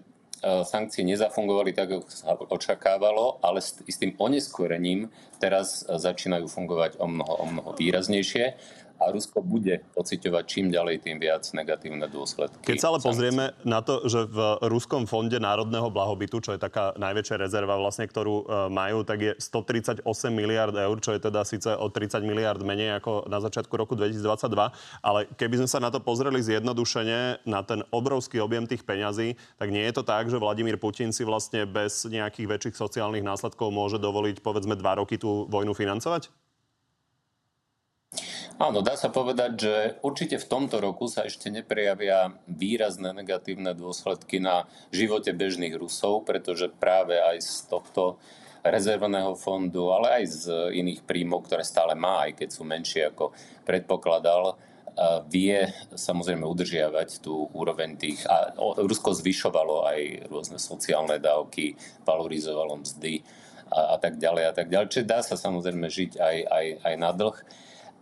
sankcie 0.63 1.03
nezafungovali 1.03 1.75
tak, 1.75 1.91
ako 1.99 2.07
sa 2.07 2.39
očakávalo, 2.39 3.43
ale 3.43 3.59
s 3.59 3.99
tým 3.99 4.15
oneskorením 4.15 5.11
teraz 5.43 5.83
začínajú 5.83 6.47
fungovať 6.47 7.03
o 7.03 7.11
mnoho, 7.11 7.35
o 7.35 7.47
mnoho 7.51 7.71
výraznejšie 7.75 8.55
a 9.01 9.09
Rusko 9.09 9.41
bude 9.41 9.81
pociťovať 9.97 10.45
čím 10.45 10.69
ďalej 10.69 11.09
tým 11.09 11.17
viac 11.17 11.43
negatívne 11.57 12.05
dôsledky. 12.05 12.61
Keď 12.61 12.77
sa 12.77 12.93
ale 12.93 13.01
pozrieme 13.01 13.57
na 13.65 13.81
to, 13.81 14.05
že 14.05 14.29
v 14.29 14.61
Ruskom 14.69 15.09
fonde 15.09 15.41
národného 15.41 15.89
blahobytu, 15.89 16.45
čo 16.45 16.53
je 16.53 16.61
taká 16.61 16.93
najväčšia 17.01 17.41
rezerva 17.41 17.81
vlastne, 17.81 18.05
ktorú 18.05 18.45
e, 18.45 18.69
majú, 18.69 19.01
tak 19.09 19.19
je 19.25 19.33
138 19.41 20.05
miliard 20.29 20.77
eur, 20.77 20.97
čo 21.01 21.17
je 21.17 21.21
teda 21.25 21.41
síce 21.49 21.73
o 21.73 21.89
30 21.89 22.21
miliard 22.29 22.61
menej 22.61 23.01
ako 23.01 23.25
na 23.33 23.41
začiatku 23.41 23.73
roku 23.73 23.97
2022. 23.97 24.53
Ale 25.01 25.25
keby 25.41 25.65
sme 25.65 25.69
sa 25.69 25.81
na 25.81 25.89
to 25.89 26.05
pozreli 26.05 26.45
zjednodušene, 26.45 27.49
na 27.49 27.61
ten 27.65 27.81
obrovský 27.89 28.45
objem 28.45 28.69
tých 28.69 28.85
peňazí, 28.85 29.41
tak 29.57 29.73
nie 29.73 29.83
je 29.89 29.97
to 29.97 30.05
tak, 30.05 30.29
že 30.29 30.37
Vladimír 30.37 30.77
Putin 30.77 31.17
si 31.17 31.25
vlastne 31.25 31.65
bez 31.65 32.05
nejakých 32.05 32.47
väčších 32.47 32.77
sociálnych 32.77 33.25
následkov 33.25 33.73
môže 33.73 33.97
dovoliť 33.97 34.45
povedzme 34.45 34.77
dva 34.77 35.01
roky 35.01 35.17
tú 35.17 35.49
vojnu 35.49 35.73
financovať? 35.73 36.50
Áno, 38.61 38.85
dá 38.85 38.93
sa 38.93 39.09
povedať, 39.09 39.53
že 39.57 39.75
určite 40.05 40.37
v 40.37 40.45
tomto 40.45 40.85
roku 40.85 41.09
sa 41.09 41.25
ešte 41.25 41.49
neprejavia 41.49 42.37
výrazné 42.45 43.17
negatívne 43.17 43.73
dôsledky 43.73 44.37
na 44.37 44.69
živote 44.93 45.33
bežných 45.33 45.73
Rusov, 45.81 46.29
pretože 46.29 46.69
práve 46.69 47.17
aj 47.17 47.41
z 47.41 47.73
tohto 47.73 48.21
rezervného 48.61 49.33
fondu, 49.41 49.89
ale 49.97 50.21
aj 50.21 50.25
z 50.29 50.45
iných 50.77 51.09
príjmov, 51.09 51.49
ktoré 51.49 51.65
stále 51.65 51.97
má, 51.97 52.29
aj 52.29 52.37
keď 52.37 52.49
sú 52.53 52.69
menšie 52.69 53.09
ako 53.09 53.33
predpokladal, 53.65 54.61
vie 55.33 55.65
samozrejme 55.97 56.45
udržiavať 56.45 57.25
tú 57.25 57.49
úroveň 57.57 57.97
tých... 57.97 58.29
A 58.29 58.53
Rusko 58.61 59.17
zvyšovalo 59.17 59.89
aj 59.89 60.29
rôzne 60.29 60.61
sociálne 60.61 61.17
dávky, 61.17 61.81
valorizovalo 62.05 62.85
mzdy 62.85 63.25
a, 63.73 63.81
a 63.87 63.97
tak 63.97 64.21
ďalej 64.21 64.45
a 64.45 64.53
tak 64.53 64.69
ďalej. 64.69 64.93
Čiže 64.93 65.09
dá 65.09 65.25
sa 65.25 65.41
samozrejme 65.41 65.89
žiť 65.89 66.21
aj, 66.21 66.37
aj, 66.45 66.67
aj 66.85 66.95
na 67.01 67.11
dlh 67.17 67.41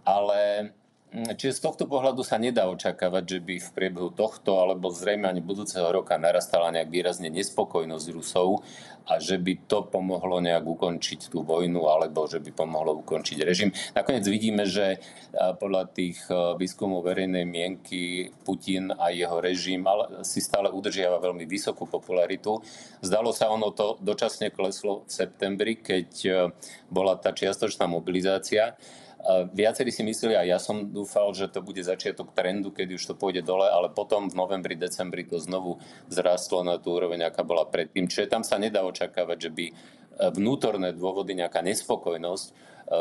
ale 0.09 0.73
mm, 1.13 1.37
Čiže 1.37 1.61
z 1.61 1.65
tohto 1.65 1.85
pohľadu 1.85 2.25
sa 2.25 2.41
nedá 2.41 2.69
očakávať, 2.69 3.25
že 3.29 3.39
by 3.45 3.55
v 3.61 3.71
priebehu 3.77 4.11
tohto 4.13 4.61
alebo 4.61 4.89
zrejme 4.89 5.29
ani 5.29 5.45
budúceho 5.45 5.89
roka 5.89 6.17
narastala 6.17 6.73
nejak 6.73 6.89
výrazne 6.89 7.29
nespokojnosť 7.33 8.07
Rusov 8.13 8.65
a 9.09 9.17
že 9.17 9.41
by 9.41 9.65
to 9.65 9.89
pomohlo 9.89 10.37
nejak 10.45 10.69
ukončiť 10.69 11.33
tú 11.33 11.41
vojnu 11.41 11.81
alebo 11.89 12.29
že 12.29 12.45
by 12.45 12.53
pomohlo 12.53 13.01
ukončiť 13.01 13.39
režim. 13.41 13.73
Nakoniec 13.97 14.29
vidíme, 14.29 14.69
že 14.69 15.01
podľa 15.33 15.89
tých 15.97 16.29
výskumov 16.61 17.09
verejnej 17.09 17.49
mienky 17.49 18.29
Putin 18.45 18.93
a 18.93 19.09
jeho 19.09 19.41
režim 19.41 19.89
si 20.21 20.45
stále 20.45 20.69
udržiava 20.69 21.25
veľmi 21.25 21.49
vysokú 21.49 21.89
popularitu. 21.89 22.61
Zdalo 23.01 23.33
sa 23.33 23.49
ono 23.49 23.73
to 23.73 23.97
dočasne 24.05 24.53
kleslo 24.53 25.09
v 25.09 25.11
septembri, 25.11 25.81
keď 25.81 26.09
bola 26.93 27.17
tá 27.17 27.33
čiastočná 27.33 27.89
mobilizácia 27.89 28.77
Viacerí 29.53 29.91
si 29.91 30.07
mysleli, 30.07 30.39
a 30.39 30.47
ja 30.47 30.63
som 30.63 30.89
dúfal, 30.89 31.35
že 31.35 31.51
to 31.51 31.59
bude 31.61 31.83
začiatok 31.83 32.33
trendu, 32.33 32.71
keď 32.71 32.97
už 32.97 33.03
to 33.03 33.15
pôjde 33.19 33.43
dole, 33.43 33.67
ale 33.67 33.91
potom 33.91 34.31
v 34.31 34.39
novembri, 34.39 34.79
decembri 34.79 35.27
to 35.27 35.43
znovu 35.43 35.83
zrástlo 36.07 36.63
na 36.63 36.79
tú 36.79 36.95
úroveň, 36.97 37.27
aká 37.27 37.43
bola 37.43 37.67
predtým. 37.67 38.07
Čiže 38.07 38.31
tam 38.31 38.47
sa 38.47 38.57
nedá 38.63 38.87
očakávať, 38.87 39.37
že 39.37 39.51
by 39.51 39.65
e, 39.69 39.73
vnútorné 40.39 40.95
dôvody, 40.95 41.35
nejaká 41.35 41.61
nespokojnosť 41.67 42.47
e, 42.47 42.53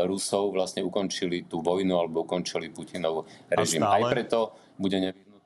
Rusov 0.10 0.58
vlastne 0.58 0.82
ukončili 0.84 1.46
tú 1.46 1.62
vojnu 1.62 1.94
alebo 1.96 2.26
ukončili 2.26 2.74
Putinov 2.74 3.30
režim. 3.48 3.86
Aj 3.86 4.02
preto 4.10 4.58
bude 4.76 4.98
nevyhnutné. 4.98 5.38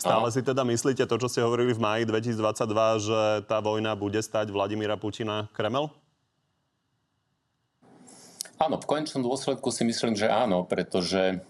Stále 0.00 0.28
si 0.30 0.40
teda 0.40 0.62
myslíte 0.62 1.02
to, 1.08 1.16
čo 1.18 1.28
ste 1.28 1.42
hovorili 1.42 1.74
v 1.74 1.82
máji 1.82 2.02
2022, 2.06 3.04
že 3.04 3.20
tá 3.50 3.58
vojna 3.58 3.98
bude 3.98 4.22
stať 4.22 4.54
Vladimíra 4.54 4.94
Putina 4.94 5.50
Kremel? 5.50 5.90
Áno, 8.56 8.80
v 8.80 8.88
konečnom 8.88 9.20
dôsledku 9.20 9.68
si 9.68 9.84
myslím, 9.84 10.16
že 10.16 10.32
áno, 10.32 10.64
pretože 10.64 11.44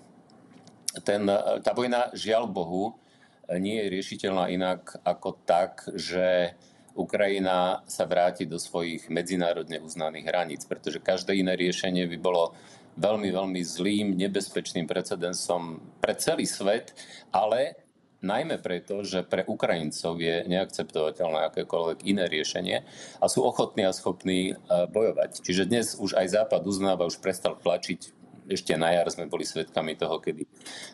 ten, 1.06 1.22
tá 1.62 1.70
vojna, 1.70 2.10
žiaľ 2.10 2.50
Bohu, 2.50 2.98
nie 3.46 3.78
je 3.78 3.92
riešiteľná 3.94 4.50
inak 4.50 4.98
ako 5.06 5.38
tak, 5.46 5.86
že 5.94 6.58
Ukrajina 6.98 7.86
sa 7.86 8.10
vráti 8.10 8.42
do 8.42 8.58
svojich 8.58 9.06
medzinárodne 9.06 9.78
uznaných 9.78 10.26
hraníc, 10.26 10.62
pretože 10.66 10.98
každé 10.98 11.38
iné 11.38 11.54
riešenie 11.54 12.10
by 12.10 12.18
bolo 12.18 12.58
veľmi, 12.98 13.28
veľmi 13.30 13.60
zlým, 13.62 14.18
nebezpečným 14.18 14.88
precedensom 14.88 15.78
pre 16.02 16.16
celý 16.18 16.48
svet, 16.48 16.96
ale 17.30 17.85
najmä 18.26 18.58
preto, 18.58 19.06
že 19.06 19.22
pre 19.22 19.46
Ukrajincov 19.46 20.18
je 20.18 20.42
neakceptovateľné 20.50 21.46
akékoľvek 21.54 22.02
iné 22.02 22.26
riešenie 22.26 22.82
a 23.22 23.26
sú 23.30 23.46
ochotní 23.46 23.86
a 23.86 23.94
schopní 23.94 24.52
e, 24.52 24.54
bojovať. 24.90 25.46
Čiže 25.46 25.70
dnes 25.70 25.94
už 25.94 26.18
aj 26.18 26.42
Západ 26.42 26.66
uznáva, 26.66 27.06
už 27.06 27.22
prestal 27.22 27.54
tlačiť 27.54 28.26
ešte 28.46 28.78
na 28.78 28.94
jar 28.94 29.10
sme 29.10 29.26
boli 29.26 29.42
svedkami 29.42 29.98
toho, 29.98 30.22
kedy 30.22 30.46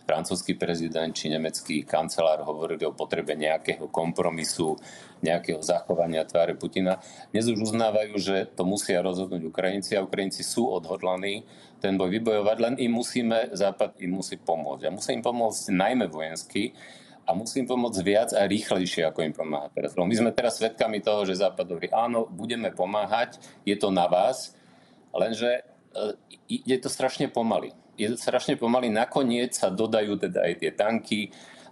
francúzsky 0.09 0.57
prezident 0.57 1.13
či 1.13 1.29
nemecký 1.29 1.85
kancelár 1.85 2.41
hovorili 2.49 2.89
o 2.89 2.97
potrebe 2.97 3.37
nejakého 3.37 3.93
kompromisu, 3.93 4.81
nejakého 5.21 5.61
zachovania 5.61 6.25
tváre 6.25 6.57
Putina. 6.57 6.99
Dnes 7.31 7.53
už 7.53 7.61
uznávajú, 7.61 8.17
že 8.17 8.49
to 8.57 8.65
musia 8.65 9.05
rozhodnúť 9.05 9.45
Ukrajinci 9.45 9.95
a 9.95 10.05
Ukrajinci 10.05 10.41
sú 10.41 10.65
odhodlaní 10.73 11.45
ten 11.85 11.99
boj 12.01 12.15
vybojovať, 12.15 12.57
len 12.63 12.75
im 12.81 12.93
musíme, 12.97 13.53
Západ 13.53 14.01
im 14.01 14.17
musí 14.17 14.41
pomôcť. 14.41 14.89
A 14.89 14.95
musí 14.95 15.13
im 15.13 15.23
pomôcť 15.23 15.75
najmä 15.75 16.09
vojensky, 16.09 16.73
a 17.23 17.31
musím 17.33 17.65
pomôcť 17.67 18.01
viac 18.03 18.31
a 18.35 18.47
rýchlejšie, 18.47 19.07
ako 19.07 19.23
im 19.23 19.35
pomáha 19.35 19.71
teraz. 19.71 19.95
My 19.95 20.15
sme 20.15 20.35
teraz 20.35 20.59
svedkami 20.59 20.99
toho, 20.99 21.23
že 21.23 21.39
Západ 21.39 21.67
hovorí, 21.71 21.89
áno, 21.95 22.27
budeme 22.27 22.75
pomáhať, 22.75 23.39
je 23.63 23.79
to 23.79 23.95
na 23.95 24.11
vás, 24.11 24.59
lenže 25.15 25.63
E, 25.93 26.17
je 26.49 26.77
to 26.81 26.89
strašne 26.89 27.29
pomaly. 27.29 27.73
Je 28.01 28.09
to 28.09 28.17
strašne 28.17 28.57
pomaly. 28.57 28.89
Nakoniec 28.89 29.53
sa 29.53 29.69
dodajú 29.69 30.17
teda 30.17 30.49
aj 30.49 30.53
tie 30.65 30.71
tanky, 30.73 31.21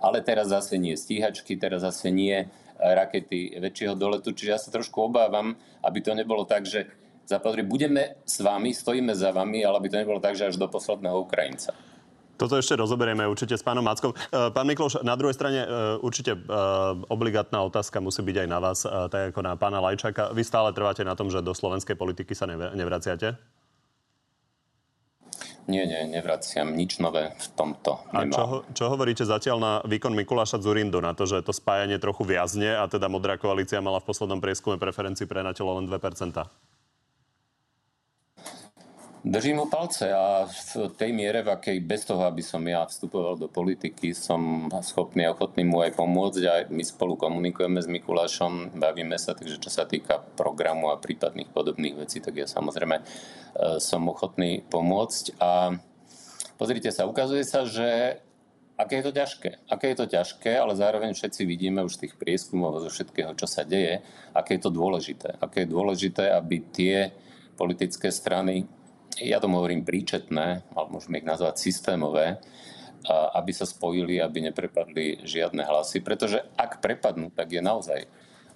ale 0.00 0.20
teraz 0.20 0.52
zase 0.52 0.76
nie 0.76 0.96
stíhačky, 0.96 1.56
teraz 1.56 1.84
zase 1.84 2.12
nie 2.12 2.48
rakety 2.80 3.60
väčšieho 3.60 3.92
doletu. 3.96 4.32
Čiže 4.32 4.52
ja 4.52 4.60
sa 4.60 4.72
trošku 4.72 5.12
obávam, 5.12 5.56
aby 5.84 5.98
to 6.00 6.16
nebolo 6.16 6.48
tak, 6.48 6.64
že 6.64 6.88
zapadri, 7.28 7.60
budeme 7.60 8.16
s 8.24 8.40
vami, 8.40 8.72
stojíme 8.72 9.12
za 9.12 9.36
vami, 9.36 9.60
ale 9.60 9.76
aby 9.80 9.88
to 9.92 10.00
nebolo 10.00 10.20
tak, 10.20 10.36
že 10.36 10.48
až 10.48 10.56
do 10.56 10.68
posledného 10.68 11.20
Ukrajinca. 11.20 11.76
Toto 12.40 12.57
ešte 12.57 12.72
rozoberieme 12.72 13.29
určite 13.29 13.53
s 13.53 13.61
pánom 13.61 13.85
Mackom. 13.85 14.16
E, 14.16 14.48
pán 14.48 14.64
Mikloš, 14.64 15.05
na 15.05 15.12
druhej 15.12 15.37
strane 15.37 15.61
e, 15.61 15.68
určite 16.00 16.33
obligátna 17.12 17.61
otázka 17.68 18.00
musí 18.00 18.24
byť 18.24 18.37
aj 18.40 18.48
na 18.48 18.59
vás, 18.59 18.88
tak 19.12 19.37
ako 19.37 19.40
na 19.44 19.61
pána 19.61 19.85
Lajčaka. 19.85 20.33
Vy 20.33 20.40
stále 20.40 20.72
trváte 20.72 21.05
na 21.05 21.12
tom, 21.12 21.29
že 21.29 21.44
do 21.44 21.53
slovenskej 21.53 22.00
politiky 22.00 22.33
sa 22.33 22.48
nevraciate? 22.48 23.37
Nie, 25.70 25.87
nie, 25.87 26.03
nevraciam 26.11 26.74
nič 26.74 26.98
nové 26.98 27.31
v 27.31 27.46
tomto. 27.55 28.03
A 28.11 28.26
čo, 28.26 28.66
čo 28.74 28.85
hovoríte 28.90 29.22
zatiaľ 29.22 29.57
na 29.61 29.72
výkon 29.87 30.16
Mikuláša 30.18 30.59
Zurindu, 30.59 30.98
na 30.98 31.14
to, 31.14 31.31
že 31.31 31.46
to 31.46 31.55
spájanie 31.55 32.00
trochu 32.03 32.26
viazne 32.26 32.74
a 32.74 32.90
teda 32.90 33.07
Modrá 33.07 33.38
koalícia 33.38 33.79
mala 33.79 34.03
v 34.03 34.09
poslednom 34.11 34.42
prieskume 34.42 34.83
preferencii 34.83 35.31
pre 35.31 35.46
telo 35.55 35.79
len 35.79 35.87
2%? 35.87 35.94
Držím 39.24 39.56
mu 39.56 39.66
palce 39.68 40.09
a 40.16 40.48
v 40.48 40.88
tej 40.96 41.12
miere, 41.12 41.44
v 41.44 41.52
akej 41.52 41.85
bez 41.85 42.09
toho, 42.09 42.24
aby 42.24 42.40
som 42.40 42.64
ja 42.64 42.88
vstupoval 42.88 43.37
do 43.37 43.52
politiky, 43.52 44.16
som 44.16 44.64
schopný 44.80 45.28
a 45.28 45.37
ochotný 45.37 45.61
mu 45.61 45.85
aj 45.85 45.92
pomôcť 45.92 46.42
a 46.48 46.54
my 46.72 46.80
spolu 46.80 47.20
komunikujeme 47.20 47.76
s 47.76 47.85
Mikulášom, 47.85 48.80
bavíme 48.80 49.20
sa, 49.20 49.37
takže 49.37 49.61
čo 49.61 49.68
sa 49.68 49.85
týka 49.85 50.24
programu 50.40 50.88
a 50.88 50.96
prípadných 50.96 51.52
podobných 51.52 52.00
vecí, 52.00 52.24
tak 52.24 52.40
ja 52.40 52.48
samozrejme 52.48 52.96
e, 52.96 53.04
som 53.76 54.09
ochotný 54.09 54.64
pomôcť 54.72 55.37
a 55.37 55.76
pozrite 56.56 56.88
sa, 56.88 57.04
ukazuje 57.04 57.44
sa, 57.44 57.68
že 57.68 58.16
aké 58.80 59.04
je 59.04 59.04
to 59.04 59.12
ťažké. 59.12 59.68
Aké 59.68 59.92
je 59.92 60.00
to 60.00 60.09
ťažké, 60.09 60.56
ale 60.56 60.72
zároveň 60.72 61.12
všetci 61.12 61.44
vidíme 61.44 61.85
už 61.85 62.00
z 62.00 62.09
tých 62.09 62.14
prieskumov 62.16 62.80
zo 62.80 62.88
všetkého, 62.88 63.37
čo 63.37 63.44
sa 63.44 63.68
deje, 63.68 64.00
aké 64.33 64.56
je 64.56 64.64
to 64.64 64.72
dôležité. 64.72 65.37
Aké 65.44 65.68
je 65.68 65.76
dôležité, 65.76 66.33
aby 66.33 66.64
tie 66.72 67.12
politické 67.61 68.09
strany 68.09 68.80
ja 69.18 69.42
tomu 69.42 69.59
hovorím 69.59 69.83
príčetné, 69.83 70.62
ale 70.70 70.87
môžeme 70.92 71.18
ich 71.18 71.27
nazvať 71.27 71.59
systémové, 71.59 72.38
aby 73.11 73.51
sa 73.51 73.64
spojili, 73.64 74.20
aby 74.20 74.53
neprepadli 74.53 75.25
žiadne 75.25 75.64
hlasy, 75.64 76.05
pretože 76.05 76.44
ak 76.55 76.85
prepadnú, 76.85 77.33
tak 77.33 77.51
je 77.51 77.64
naozaj 77.64 78.07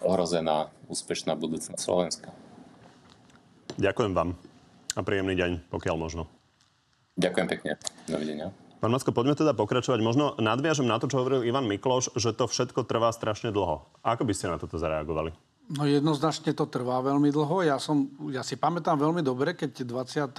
ohrozená 0.04 0.68
úspešná 0.86 1.32
budúcnosť 1.32 1.80
Slovenska. 1.80 2.28
Ďakujem 3.80 4.12
vám 4.12 4.36
a 4.94 5.00
príjemný 5.00 5.34
deň, 5.34 5.50
pokiaľ 5.72 5.96
možno. 5.96 6.28
Ďakujem 7.16 7.46
pekne. 7.50 7.72
Dovidenia. 8.06 8.52
Pán 8.84 8.92
Macko, 8.92 9.16
poďme 9.16 9.32
teda 9.32 9.56
pokračovať. 9.56 9.96
Možno 10.04 10.36
nadviažem 10.36 10.84
na 10.84 11.00
to, 11.00 11.08
čo 11.08 11.24
hovoril 11.24 11.48
Ivan 11.48 11.64
Mikloš, 11.64 12.12
že 12.20 12.36
to 12.36 12.44
všetko 12.44 12.84
trvá 12.84 13.08
strašne 13.16 13.48
dlho. 13.48 13.88
Ako 14.04 14.28
by 14.28 14.36
ste 14.36 14.52
na 14.52 14.60
toto 14.60 14.76
zareagovali? 14.76 15.32
No 15.64 15.88
jednoznačne 15.88 16.52
to 16.52 16.68
trvá 16.68 17.00
veľmi 17.00 17.32
dlho. 17.32 17.64
Ja, 17.64 17.80
som, 17.80 18.12
ja 18.28 18.44
si 18.44 18.60
pamätám 18.60 19.00
veľmi 19.00 19.24
dobre, 19.24 19.56
keď 19.56 19.80
21. 19.88 20.36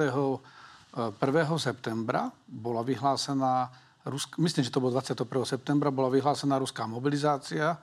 septembra 1.57 2.29
bola 2.45 2.85
vyhlásená, 2.85 3.73
Rusk, 4.05 4.37
myslím, 4.37 4.61
že 4.61 4.69
to 4.69 4.77
bolo 4.77 4.93
21. 4.93 5.25
septembra, 5.49 5.89
bola 5.89 6.13
vyhlásená 6.13 6.61
ruská 6.61 6.85
mobilizácia 6.85 7.73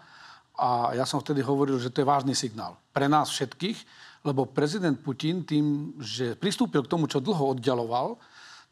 a 0.55 0.95
ja 0.95 1.03
som 1.03 1.19
vtedy 1.19 1.43
hovoril, 1.43 1.83
že 1.83 1.91
to 1.91 1.99
je 1.99 2.07
vážny 2.07 2.39
signál 2.39 2.79
pre 2.95 3.11
nás 3.11 3.27
všetkých, 3.35 3.79
lebo 4.23 4.47
prezident 4.47 4.95
Putin 4.95 5.43
tým, 5.43 5.99
že 5.99 6.39
pristúpil 6.39 6.87
k 6.87 6.93
tomu, 6.95 7.11
čo 7.11 7.19
dlho 7.19 7.59
oddialoval, 7.59 8.15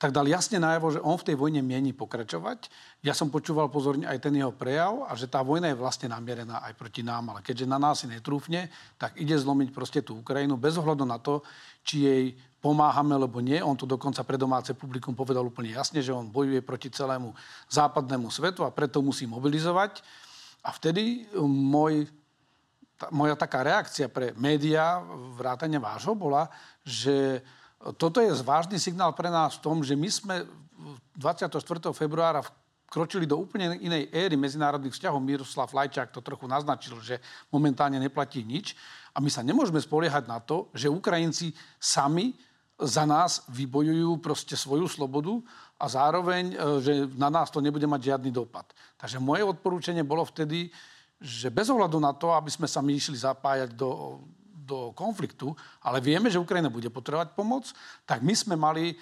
tak 0.01 0.17
dal 0.17 0.25
jasne 0.25 0.57
najavo, 0.57 0.97
že 0.97 1.05
on 1.05 1.21
v 1.21 1.27
tej 1.29 1.37
vojne 1.37 1.61
mieni 1.61 1.93
pokračovať. 1.93 2.73
Ja 3.05 3.13
som 3.13 3.29
počúval 3.29 3.69
pozorne 3.69 4.09
aj 4.09 4.25
ten 4.25 4.33
jeho 4.33 4.49
prejav 4.49 5.05
a 5.05 5.13
že 5.13 5.29
tá 5.29 5.45
vojna 5.45 5.69
je 5.69 5.77
vlastne 5.77 6.09
namierená 6.09 6.65
aj 6.65 6.73
proti 6.73 7.05
nám, 7.05 7.37
ale 7.37 7.45
keďže 7.45 7.69
na 7.69 7.77
nás 7.77 8.01
si 8.01 8.09
netrúfne, 8.09 8.73
tak 8.97 9.21
ide 9.21 9.37
zlomiť 9.37 9.69
proste 9.77 10.01
tú 10.01 10.25
Ukrajinu 10.25 10.57
bez 10.57 10.81
ohľadu 10.81 11.05
na 11.05 11.21
to, 11.21 11.45
či 11.85 12.09
jej 12.09 12.25
pomáhame, 12.65 13.13
alebo 13.13 13.45
nie. 13.45 13.61
On 13.61 13.77
to 13.77 13.85
dokonca 13.85 14.25
pre 14.25 14.41
domáce 14.41 14.73
publikum 14.73 15.13
povedal 15.13 15.45
úplne 15.45 15.77
jasne, 15.77 16.01
že 16.01 16.17
on 16.17 16.33
bojuje 16.33 16.65
proti 16.65 16.89
celému 16.89 17.37
západnému 17.69 18.33
svetu 18.33 18.65
a 18.65 18.73
preto 18.73 19.05
musí 19.05 19.29
mobilizovať. 19.29 20.01
A 20.65 20.73
vtedy 20.73 21.29
um, 21.37 21.45
môj, 21.45 22.09
tá, 22.97 23.13
moja 23.13 23.37
taká 23.37 23.61
reakcia 23.65 24.09
pre 24.09 24.33
médiá, 24.33 25.05
vrátane 25.37 25.77
vášho, 25.77 26.17
bola, 26.17 26.49
že 26.89 27.45
toto 27.97 28.21
je 28.21 28.29
vážny 28.45 28.77
signál 28.77 29.17
pre 29.17 29.33
nás 29.33 29.57
v 29.57 29.63
tom, 29.65 29.81
že 29.81 29.97
my 29.97 30.09
sme 30.13 30.35
24. 31.17 31.57
februára 31.97 32.45
kročili 32.91 33.25
do 33.25 33.39
úplne 33.39 33.79
inej 33.79 34.11
éry 34.11 34.35
medzinárodných 34.35 34.93
vzťahov. 34.93 35.23
Miroslav 35.23 35.71
Lajčák 35.71 36.11
to 36.11 36.21
trochu 36.21 36.51
naznačil, 36.51 36.99
že 37.01 37.23
momentálne 37.55 38.03
neplatí 38.03 38.43
nič. 38.43 38.75
A 39.15 39.23
my 39.23 39.31
sa 39.31 39.47
nemôžeme 39.47 39.79
spoliehať 39.79 40.27
na 40.27 40.43
to, 40.43 40.69
že 40.75 40.91
Ukrajinci 40.91 41.55
sami 41.79 42.35
za 42.81 43.07
nás 43.07 43.45
vybojujú 43.53 44.19
proste 44.19 44.57
svoju 44.57 44.89
slobodu 44.91 45.39
a 45.77 45.85
zároveň, 45.87 46.45
e, 46.51 46.57
že 46.81 46.93
na 47.15 47.29
nás 47.29 47.53
to 47.53 47.61
nebude 47.61 47.85
mať 47.85 48.13
žiadny 48.13 48.33
dopad. 48.33 48.67
Takže 48.97 49.21
moje 49.21 49.45
odporúčanie 49.45 50.01
bolo 50.01 50.25
vtedy, 50.25 50.73
že 51.21 51.53
bez 51.53 51.69
ohľadu 51.69 52.01
na 52.01 52.17
to, 52.17 52.33
aby 52.33 52.49
sme 52.49 52.65
sa 52.65 52.81
my 52.81 52.97
išli 52.97 53.21
zapájať 53.21 53.77
do 53.77 54.21
do 54.71 54.95
konfliktu, 54.95 55.51
ale 55.83 55.99
vieme, 55.99 56.31
že 56.31 56.39
Ukrajina 56.39 56.71
bude 56.71 56.87
potrebovať 56.95 57.35
pomoc, 57.35 57.67
tak 58.07 58.23
my 58.23 58.31
sme 58.39 58.55
mali 58.55 58.95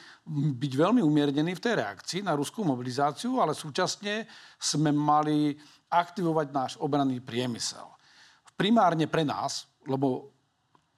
byť 0.56 0.72
veľmi 0.72 1.04
umiernení 1.04 1.52
v 1.52 1.60
tej 1.60 1.84
reakcii 1.84 2.20
na 2.24 2.32
ruskú 2.32 2.64
mobilizáciu, 2.64 3.36
ale 3.44 3.52
súčasne 3.52 4.24
sme 4.56 4.88
mali 4.88 5.52
aktivovať 5.92 6.46
náš 6.48 6.72
obranný 6.80 7.20
priemysel. 7.20 7.84
Primárne 8.56 9.04
pre 9.04 9.28
nás, 9.28 9.68
lebo 9.84 10.32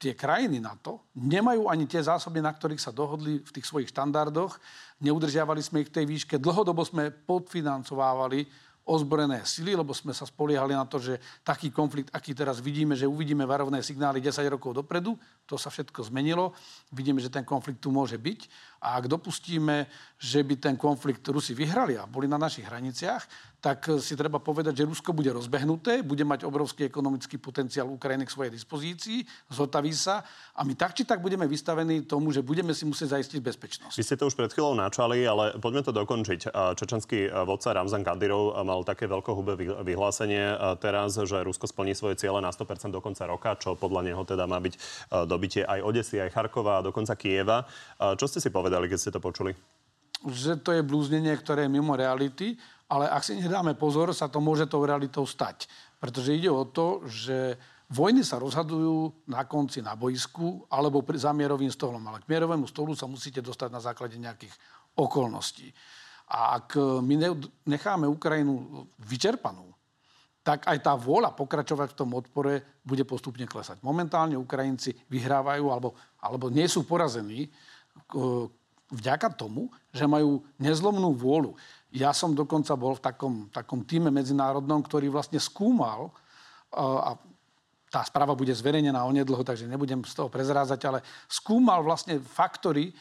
tie 0.00 0.16
krajiny 0.16 0.64
na 0.64 0.72
to 0.80 1.12
nemajú 1.12 1.68
ani 1.68 1.84
tie 1.84 2.00
zásoby, 2.00 2.40
na 2.40 2.48
ktorých 2.56 2.80
sa 2.80 2.88
dohodli 2.88 3.44
v 3.44 3.50
tých 3.52 3.68
svojich 3.68 3.92
štandardoch. 3.92 4.56
Neudržiavali 5.04 5.60
sme 5.60 5.84
ich 5.84 5.92
v 5.92 5.96
tej 6.00 6.06
výške. 6.08 6.40
Dlhodobo 6.40 6.80
sme 6.88 7.12
podfinancovávali 7.12 8.48
ozbrojené 8.84 9.44
sily, 9.44 9.76
lebo 9.76 9.92
sme 9.92 10.10
sa 10.16 10.24
spoliehali 10.24 10.72
na 10.72 10.88
to, 10.88 10.98
že 10.98 11.20
taký 11.44 11.68
konflikt, 11.70 12.10
aký 12.10 12.32
teraz 12.32 12.58
vidíme, 12.58 12.96
že 12.96 13.06
uvidíme 13.06 13.44
varovné 13.44 13.84
signály 13.84 14.18
10 14.18 14.42
rokov 14.48 14.72
dopredu, 14.72 15.14
to 15.44 15.58
sa 15.58 15.68
všetko 15.68 16.06
zmenilo. 16.08 16.56
Vidíme, 16.90 17.20
že 17.22 17.30
ten 17.30 17.44
konflikt 17.46 17.82
tu 17.82 17.92
môže 17.92 18.16
byť. 18.16 18.40
A 18.80 18.96
ak 18.96 19.12
dopustíme, 19.12 19.84
že 20.20 20.40
by 20.40 20.56
ten 20.56 20.76
konflikt 20.76 21.24
Rusi 21.28 21.52
vyhrali 21.52 21.96
a 22.00 22.08
boli 22.08 22.28
na 22.28 22.40
našich 22.40 22.64
hraniciach, 22.64 23.52
tak 23.60 23.92
si 24.00 24.16
treba 24.16 24.40
povedať, 24.40 24.72
že 24.72 24.88
Rusko 24.88 25.12
bude 25.12 25.28
rozbehnuté, 25.36 26.00
bude 26.00 26.24
mať 26.24 26.48
obrovský 26.48 26.88
ekonomický 26.88 27.36
potenciál 27.36 27.92
Ukrajiny 27.92 28.24
k 28.24 28.32
svojej 28.32 28.52
dispozícii, 28.56 29.20
zotaví 29.52 29.92
sa 29.92 30.24
a 30.56 30.64
my 30.64 30.72
tak 30.72 30.96
či 30.96 31.04
tak 31.04 31.20
budeme 31.20 31.44
vystavení 31.44 32.08
tomu, 32.08 32.32
že 32.32 32.40
budeme 32.40 32.72
si 32.72 32.88
musieť 32.88 33.20
zaistiť 33.20 33.40
bezpečnosť. 33.44 34.00
Vy 34.00 34.04
ste 34.04 34.16
to 34.16 34.32
už 34.32 34.36
pred 34.40 34.48
chvíľou 34.48 34.72
načali, 34.80 35.28
ale 35.28 35.60
poďme 35.60 35.84
to 35.84 35.92
dokončiť. 35.92 36.48
Čečenský 36.72 37.28
vodca 37.44 37.76
Ramzan 37.76 38.00
Kadyrov 38.00 38.56
mal 38.64 38.80
také 38.88 39.04
veľkohubé 39.04 39.60
vyhlásenie 39.84 40.56
teraz, 40.80 41.20
že 41.20 41.44
Rusko 41.44 41.68
splní 41.68 41.92
svoje 41.92 42.16
ciele 42.16 42.40
na 42.40 42.48
100% 42.48 42.88
do 42.88 43.04
konca 43.04 43.28
roka, 43.28 43.60
čo 43.60 43.76
podľa 43.76 44.08
neho 44.08 44.24
teda 44.24 44.48
má 44.48 44.56
byť 44.56 44.74
dobitie 45.28 45.68
aj 45.68 45.84
Odesy, 45.84 46.16
aj 46.16 46.32
Charkova 46.32 46.80
a 46.80 46.84
dokonca 46.84 47.12
Kieva. 47.12 47.68
Čo 48.16 48.24
ste 48.24 48.40
si 48.40 48.48
povedali, 48.48 48.68
keď 48.86 48.98
ste 48.98 49.14
to 49.14 49.20
počuli? 49.20 49.52
Že 50.20 50.60
to 50.60 50.70
je 50.76 50.82
blúznenie, 50.84 51.32
ktoré 51.32 51.64
je 51.66 51.72
mimo 51.72 51.96
reality 51.96 52.54
ale 52.90 53.06
ak 53.06 53.22
si 53.22 53.38
nedáme 53.38 53.78
pozor, 53.78 54.10
sa 54.10 54.26
to 54.26 54.42
môže 54.42 54.66
tou 54.66 54.82
realitou 54.82 55.22
stať. 55.22 55.70
Pretože 56.02 56.34
ide 56.34 56.50
o 56.50 56.66
to, 56.66 57.06
že 57.06 57.54
vojny 57.86 58.26
sa 58.26 58.42
rozhadujú 58.42 59.30
na 59.30 59.46
konci 59.46 59.78
na 59.78 59.94
boisku 59.94 60.66
alebo 60.66 61.06
pri, 61.06 61.22
za 61.22 61.30
mierovým 61.30 61.70
stolom. 61.70 62.02
Ale 62.10 62.18
k 62.18 62.26
mierovému 62.26 62.66
stolu 62.66 62.98
sa 62.98 63.06
musíte 63.06 63.38
dostať 63.38 63.70
na 63.70 63.78
základe 63.78 64.18
nejakých 64.18 64.50
okolností. 64.98 65.70
A 66.34 66.58
ak 66.58 66.74
my 67.02 67.14
necháme 67.70 68.10
Ukrajinu 68.10 68.86
vyčerpanú, 69.06 69.70
tak 70.42 70.66
aj 70.66 70.78
tá 70.82 70.98
vôľa 70.98 71.36
pokračovať 71.36 71.94
v 71.94 71.98
tom 71.98 72.10
odpore 72.16 72.82
bude 72.82 73.06
postupne 73.06 73.46
klesať. 73.46 73.86
Momentálne 73.86 74.34
Ukrajinci 74.34 74.98
vyhrávajú 75.06 75.70
alebo, 75.70 75.94
alebo 76.18 76.50
nie 76.50 76.66
sú 76.66 76.82
porazení 76.82 77.46
vďaka 78.90 79.30
tomu, 79.34 79.70
že 79.94 80.06
majú 80.06 80.42
nezlomnú 80.58 81.14
vôľu. 81.14 81.54
Ja 81.90 82.14
som 82.14 82.34
dokonca 82.34 82.74
bol 82.78 82.94
v 82.98 83.02
takom, 83.02 83.34
takom 83.50 83.82
týme 83.82 84.10
medzinárodnom, 84.14 84.82
ktorý 84.82 85.10
vlastne 85.10 85.42
skúmal, 85.42 86.14
a 86.70 87.18
tá 87.90 88.06
správa 88.06 88.38
bude 88.38 88.54
zverejnená 88.54 89.02
onedlho, 89.02 89.42
takže 89.42 89.66
nebudem 89.66 90.06
z 90.06 90.14
toho 90.14 90.30
prezrázať, 90.30 90.80
ale 90.86 91.02
skúmal 91.26 91.82
vlastne 91.82 92.22
faktory, 92.22 92.94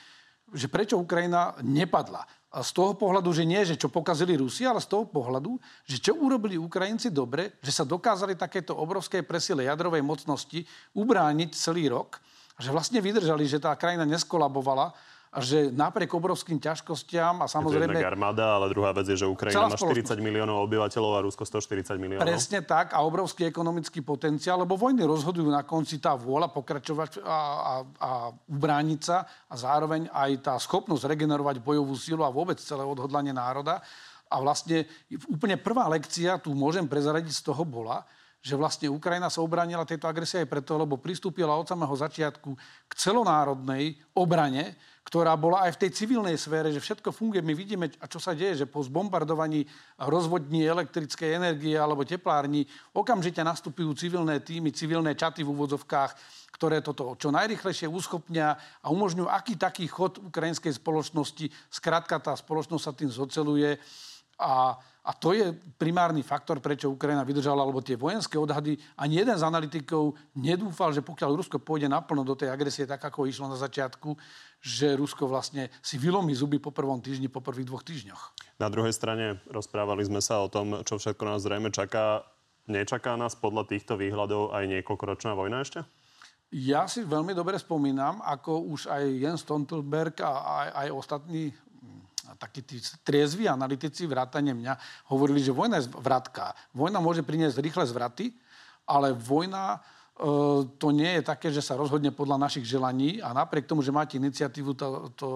že 0.50 0.66
prečo 0.66 0.98
Ukrajina 0.98 1.54
nepadla. 1.62 2.26
A 2.50 2.66
z 2.66 2.74
toho 2.74 2.98
pohľadu, 2.98 3.30
že 3.30 3.46
nie, 3.46 3.62
že 3.62 3.78
čo 3.78 3.94
pokazili 3.94 4.34
Rusi, 4.34 4.66
ale 4.66 4.82
z 4.82 4.90
toho 4.90 5.06
pohľadu, 5.06 5.62
že 5.86 6.02
čo 6.02 6.18
urobili 6.18 6.58
Ukrajinci 6.58 7.14
dobre, 7.14 7.62
že 7.62 7.70
sa 7.70 7.86
dokázali 7.86 8.34
takéto 8.34 8.74
obrovské 8.74 9.22
presile 9.22 9.70
jadrovej 9.70 10.02
mocnosti 10.02 10.66
ubrániť 10.98 11.54
celý 11.54 11.94
rok, 11.94 12.18
že 12.58 12.74
vlastne 12.74 12.98
vydržali, 12.98 13.46
že 13.46 13.62
tá 13.62 13.78
krajina 13.78 14.10
neskolabovala 14.10 14.98
a 15.30 15.46
že 15.46 15.70
napriek 15.70 16.10
obrovským 16.10 16.58
ťažkostiam 16.58 17.46
a 17.46 17.46
samozrejme... 17.46 17.94
Je 17.94 18.02
to 18.02 18.14
armáda, 18.18 18.58
ale 18.58 18.74
druhá 18.74 18.90
vec 18.98 19.06
je, 19.14 19.22
že 19.22 19.30
Ukrajina 19.30 19.70
má 19.70 19.78
40 19.78 20.18
miliónov 20.18 20.66
obyvateľov 20.66 21.12
a 21.14 21.20
Rusko 21.22 21.46
140 21.46 22.02
miliónov. 22.02 22.26
Presne 22.26 22.66
tak 22.66 22.98
a 22.98 23.06
obrovský 23.06 23.46
ekonomický 23.46 24.02
potenciál, 24.02 24.66
lebo 24.66 24.74
vojny 24.74 25.06
rozhodujú 25.06 25.46
na 25.54 25.62
konci 25.62 26.02
tá 26.02 26.18
vôľa 26.18 26.50
pokračovať 26.50 27.22
a, 27.22 27.30
a, 27.30 27.74
a 28.02 28.10
ubrániť 28.50 29.00
sa 29.06 29.22
a 29.22 29.54
zároveň 29.54 30.10
aj 30.10 30.32
tá 30.50 30.54
schopnosť 30.58 31.06
regenerovať 31.06 31.62
bojovú 31.62 31.94
silu 31.94 32.26
a 32.26 32.34
vôbec 32.34 32.58
celé 32.58 32.82
odhodlanie 32.82 33.30
národa. 33.30 33.86
A 34.34 34.42
vlastne 34.42 34.90
úplne 35.30 35.62
prvá 35.62 35.86
lekcia, 35.94 36.42
tu 36.42 36.58
môžem 36.58 36.90
prezradiť, 36.90 37.34
z 37.34 37.54
toho 37.54 37.62
bola, 37.66 38.02
že 38.40 38.56
vlastne 38.56 38.88
Ukrajina 38.88 39.28
sa 39.28 39.44
obránila 39.44 39.84
tejto 39.84 40.08
agresie 40.08 40.42
aj 40.42 40.48
preto, 40.48 40.80
lebo 40.80 40.96
pristúpila 40.96 41.60
od 41.60 41.68
samého 41.68 41.92
začiatku 41.92 42.50
k 42.88 42.92
celonárodnej 42.96 44.00
obrane, 44.16 44.80
ktorá 45.10 45.34
bola 45.34 45.66
aj 45.66 45.74
v 45.74 45.82
tej 45.82 46.06
civilnej 46.06 46.38
sfére, 46.38 46.70
že 46.70 46.78
všetko 46.78 47.10
funguje. 47.10 47.42
My 47.42 47.58
vidíme, 47.58 47.90
a 47.98 48.06
čo 48.06 48.22
sa 48.22 48.38
deje, 48.38 48.62
že 48.62 48.70
po 48.70 48.86
zbombardovaní 48.86 49.66
rozvodní 50.06 50.70
elektrickej 50.70 51.34
energie 51.34 51.74
alebo 51.74 52.06
teplární 52.06 52.70
okamžite 52.94 53.42
nastupujú 53.42 53.98
civilné 53.98 54.38
týmy, 54.46 54.70
civilné 54.70 55.18
čaty 55.18 55.42
v 55.42 55.50
úvodzovkách, 55.50 56.14
ktoré 56.54 56.86
toto 56.86 57.18
čo 57.18 57.34
najrychlejšie 57.34 57.90
uschopnia 57.90 58.54
a 58.86 58.94
umožňujú 58.94 59.26
aký 59.26 59.58
taký 59.58 59.90
chod 59.90 60.22
ukrajinskej 60.22 60.78
spoločnosti. 60.78 61.50
Skrátka 61.74 62.22
tá 62.22 62.38
spoločnosť 62.38 62.84
sa 62.86 62.94
tým 62.94 63.10
zoceluje 63.10 63.82
a 64.38 64.78
a 65.10 65.12
to 65.18 65.34
je 65.34 65.50
primárny 65.82 66.22
faktor, 66.22 66.62
prečo 66.62 66.94
Ukrajina 66.94 67.26
vydržala, 67.26 67.66
lebo 67.66 67.82
tie 67.82 67.98
vojenské 67.98 68.38
odhady, 68.38 68.78
ani 68.94 69.26
jeden 69.26 69.34
z 69.34 69.42
analytikov 69.42 70.14
nedúfal, 70.38 70.94
že 70.94 71.02
pokiaľ 71.02 71.34
Rusko 71.34 71.58
pôjde 71.58 71.90
naplno 71.90 72.22
do 72.22 72.38
tej 72.38 72.54
agresie, 72.54 72.86
tak 72.86 73.02
ako 73.02 73.26
išlo 73.26 73.50
na 73.50 73.58
začiatku, 73.58 74.14
že 74.62 74.94
Rusko 74.94 75.26
vlastne 75.26 75.74
si 75.82 75.98
vylomí 75.98 76.38
zuby 76.38 76.62
po 76.62 76.70
prvom 76.70 77.02
týždni, 77.02 77.26
po 77.26 77.42
prvých 77.42 77.66
dvoch 77.66 77.82
týždňoch. 77.82 78.54
Na 78.62 78.70
druhej 78.70 78.94
strane 78.94 79.42
rozprávali 79.50 80.06
sme 80.06 80.22
sa 80.22 80.46
o 80.46 80.52
tom, 80.52 80.86
čo 80.86 81.02
všetko 81.02 81.24
nás 81.26 81.42
zrejme 81.42 81.74
čaká. 81.74 82.22
Nečaká 82.70 83.18
nás 83.18 83.34
podľa 83.34 83.66
týchto 83.66 83.98
výhľadov 83.98 84.54
aj 84.54 84.70
niekoľkoročná 84.70 85.34
vojna 85.34 85.66
ešte? 85.66 85.82
Ja 86.54 86.86
si 86.86 87.02
veľmi 87.02 87.34
dobre 87.34 87.58
spomínam, 87.58 88.22
ako 88.22 88.74
už 88.74 88.90
aj 88.94 89.04
Jens 89.06 89.42
Stoltenberg 89.42 90.18
a 90.22 90.34
aj, 90.66 90.70
aj 90.86 90.88
ostatní 90.94 91.54
takí 92.36 92.62
tí 92.62 92.78
triezví 93.02 93.50
analytici, 93.50 94.06
vrátane 94.06 94.54
mňa, 94.54 94.74
hovorili, 95.10 95.42
že 95.42 95.56
vojna 95.56 95.82
je 95.82 95.90
vratka. 95.90 96.54
Vojna 96.76 97.00
môže 97.02 97.26
priniesť 97.26 97.64
rýchle 97.64 97.86
zvraty, 97.88 98.36
ale 98.86 99.14
vojna 99.14 99.78
e, 99.78 99.80
to 100.78 100.88
nie 100.94 101.20
je 101.20 101.24
také, 101.24 101.50
že 101.50 101.62
sa 101.62 101.78
rozhodne 101.78 102.14
podľa 102.14 102.38
našich 102.38 102.66
želaní 102.66 103.22
a 103.22 103.34
napriek 103.34 103.66
tomu, 103.70 103.82
že 103.82 103.96
máte 103.96 104.18
iniciatívu, 104.18 104.74
to, 104.74 104.88
to 105.16 105.28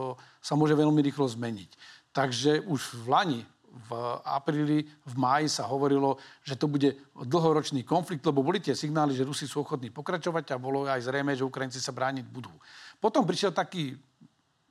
sa 0.42 0.54
môže 0.54 0.78
veľmi 0.78 1.00
rýchlo 1.02 1.26
zmeniť. 1.30 1.72
Takže 2.14 2.62
už 2.70 2.82
v 3.02 3.06
Lani, 3.10 3.42
v 3.74 3.92
apríli, 4.22 4.86
v 4.86 5.14
máji 5.18 5.50
sa 5.50 5.66
hovorilo, 5.66 6.22
že 6.46 6.54
to 6.54 6.70
bude 6.70 6.94
dlhoročný 7.18 7.82
konflikt, 7.82 8.22
lebo 8.22 8.46
boli 8.46 8.62
tie 8.62 8.78
signály, 8.78 9.18
že 9.18 9.26
Rusi 9.26 9.50
sú 9.50 9.66
ochotní 9.66 9.90
pokračovať 9.90 10.54
a 10.54 10.62
bolo 10.62 10.86
aj 10.86 11.02
zrejme, 11.02 11.34
že 11.34 11.42
Ukrajinci 11.42 11.82
sa 11.82 11.90
brániť 11.90 12.26
budú. 12.30 12.54
Potom 13.02 13.26
prišiel 13.26 13.50
taký 13.50 13.98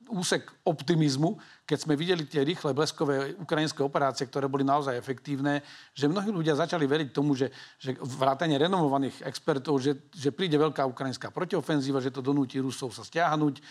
úsek 0.09 0.47
optimizmu, 0.67 1.37
keď 1.63 1.77
sme 1.79 1.93
videli 1.95 2.27
tie 2.27 2.43
rýchle 2.43 2.75
bleskové 2.75 3.35
ukrajinské 3.39 3.79
operácie, 3.83 4.27
ktoré 4.27 4.51
boli 4.51 4.67
naozaj 4.67 4.97
efektívne, 4.97 5.63
že 5.95 6.11
mnohí 6.11 6.31
ľudia 6.31 6.59
začali 6.59 6.83
veriť 6.83 7.09
tomu, 7.15 7.35
že, 7.35 7.53
že 7.79 7.95
vrátane 7.99 8.59
renomovaných 8.59 9.23
expertov, 9.23 9.79
že, 9.79 10.11
že 10.11 10.35
príde 10.35 10.59
veľká 10.59 10.83
ukrajinská 10.83 11.31
protiofenzíva, 11.31 12.03
že 12.03 12.11
to 12.11 12.19
donúti 12.19 12.59
Rusov 12.59 12.91
sa 12.91 13.07
stiahnuť 13.07 13.63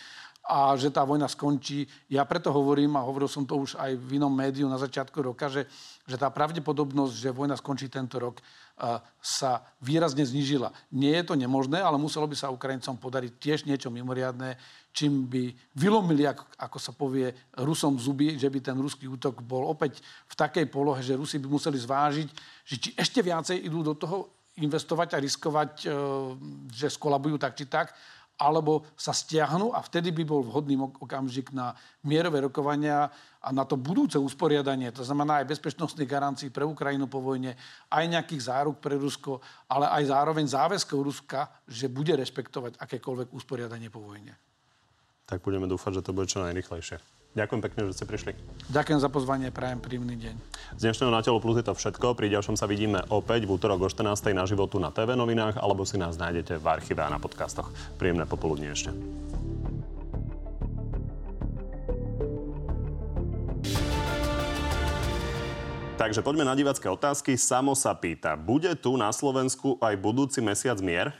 a 0.43 0.75
že 0.75 0.91
tá 0.91 1.07
vojna 1.07 1.31
skončí. 1.31 1.87
Ja 2.11 2.27
preto 2.27 2.51
hovorím, 2.51 2.99
a 2.99 3.05
hovoril 3.07 3.31
som 3.31 3.47
to 3.47 3.63
už 3.63 3.79
aj 3.79 3.95
v 3.95 4.19
inom 4.19 4.33
médiu 4.33 4.67
na 4.67 4.75
začiatku 4.75 5.15
roka, 5.23 5.47
že, 5.47 5.63
že 6.03 6.19
tá 6.19 6.27
pravdepodobnosť, 6.27 7.13
že 7.15 7.31
vojna 7.31 7.55
skončí 7.55 7.87
tento 7.87 8.19
rok, 8.19 8.43
sa 9.21 9.63
výrazne 9.79 10.25
znižila. 10.25 10.73
Nie 10.91 11.21
je 11.21 11.31
to 11.31 11.35
nemožné, 11.37 11.79
ale 11.79 12.01
muselo 12.01 12.25
by 12.25 12.35
sa 12.35 12.51
Ukrajincom 12.51 12.97
podariť 12.97 13.33
tiež 13.37 13.59
niečo 13.69 13.93
mimoriadné, 13.93 14.57
čím 14.93 15.25
by 15.25 15.49
vylomili, 15.73 16.29
ako, 16.29 16.45
ako 16.61 16.77
sa 16.77 16.93
povie, 16.93 17.33
Rusom 17.57 17.97
zuby, 17.97 18.37
že 18.37 18.47
by 18.47 18.59
ten 18.61 18.77
ruský 18.77 19.09
útok 19.09 19.41
bol 19.41 19.65
opäť 19.65 20.05
v 20.29 20.35
takej 20.37 20.69
polohe, 20.69 21.01
že 21.01 21.17
Rusi 21.17 21.41
by 21.41 21.49
museli 21.49 21.81
zvážiť, 21.81 22.29
že 22.63 22.75
či 22.77 22.89
ešte 22.93 23.25
viacej 23.25 23.57
idú 23.65 23.81
do 23.81 23.97
toho 23.97 24.29
investovať 24.61 25.17
a 25.17 25.23
riskovať, 25.25 25.71
e, 25.81 25.85
že 26.69 26.93
skolabujú 26.93 27.41
tak 27.41 27.57
či 27.57 27.65
tak, 27.65 27.89
alebo 28.37 28.85
sa 28.97 29.13
stiahnu 29.13 29.73
a 29.73 29.81
vtedy 29.81 30.09
by 30.09 30.23
bol 30.25 30.41
vhodný 30.41 30.77
okamžik 30.77 31.53
na 31.53 31.73
mierové 32.05 32.41
rokovania 32.41 33.09
a 33.41 33.49
na 33.53 33.65
to 33.65 33.77
budúce 33.77 34.17
usporiadanie, 34.17 34.89
to 34.89 35.05
znamená 35.05 35.41
aj 35.41 35.53
bezpečnostných 35.53 36.09
garancií 36.09 36.49
pre 36.49 36.65
Ukrajinu 36.65 37.05
po 37.05 37.21
vojne, 37.21 37.53
aj 37.93 38.03
nejakých 38.09 38.45
záruk 38.49 38.81
pre 38.81 38.97
Rusko, 38.97 39.41
ale 39.69 39.89
aj 39.89 40.09
zároveň 40.09 40.45
záväzkov 40.49 40.99
Ruska, 41.01 41.49
že 41.69 41.89
bude 41.89 42.13
rešpektovať 42.17 42.81
akékoľvek 42.81 43.29
usporiadanie 43.33 43.93
po 43.93 44.01
vojne. 44.01 44.52
Tak 45.23 45.39
budeme 45.39 45.71
dúfať, 45.71 45.99
že 45.99 46.05
to 46.05 46.11
bude 46.11 46.27
čo 46.27 46.43
najrychlejšie. 46.43 46.99
Ďakujem 47.33 47.61
pekne, 47.65 47.79
že 47.89 47.97
ste 47.97 48.05
prišli. 48.05 48.31
Ďakujem 48.69 48.99
za 49.01 49.09
pozvanie, 49.09 49.49
prajem 49.49 49.81
príjemný 49.81 50.13
deň. 50.21 50.35
Z 50.77 50.81
dnešného 50.85 51.09
Na 51.09 51.25
telo 51.25 51.41
plus 51.41 51.57
je 51.57 51.65
to 51.65 51.73
všetko. 51.73 52.13
Pri 52.13 52.29
ďalšom 52.29 52.53
sa 52.53 52.69
vidíme 52.69 53.01
opäť 53.09 53.49
v 53.49 53.57
útorok 53.57 53.85
o 53.85 53.89
14. 53.89 54.37
na 54.37 54.45
životu 54.45 54.77
na 54.77 54.93
TV 54.93 55.17
novinách 55.17 55.57
alebo 55.57 55.81
si 55.81 55.97
nás 55.97 56.13
nájdete 56.13 56.61
v 56.61 56.65
archíve 56.69 57.01
a 57.01 57.09
na 57.09 57.17
podcastoch. 57.17 57.73
Príjemné 57.97 58.29
popoludnie 58.29 58.69
ešte. 58.69 58.93
Takže 65.97 66.19
poďme 66.19 66.45
na 66.45 66.53
divacké 66.53 66.85
otázky. 66.85 67.33
Samo 67.39 67.73
sa 67.73 67.97
pýta, 67.97 68.37
bude 68.37 68.69
tu 68.77 68.93
na 68.99 69.09
Slovensku 69.09 69.79
aj 69.81 69.97
budúci 69.97 70.43
mesiac 70.43 70.77
mier? 70.83 71.15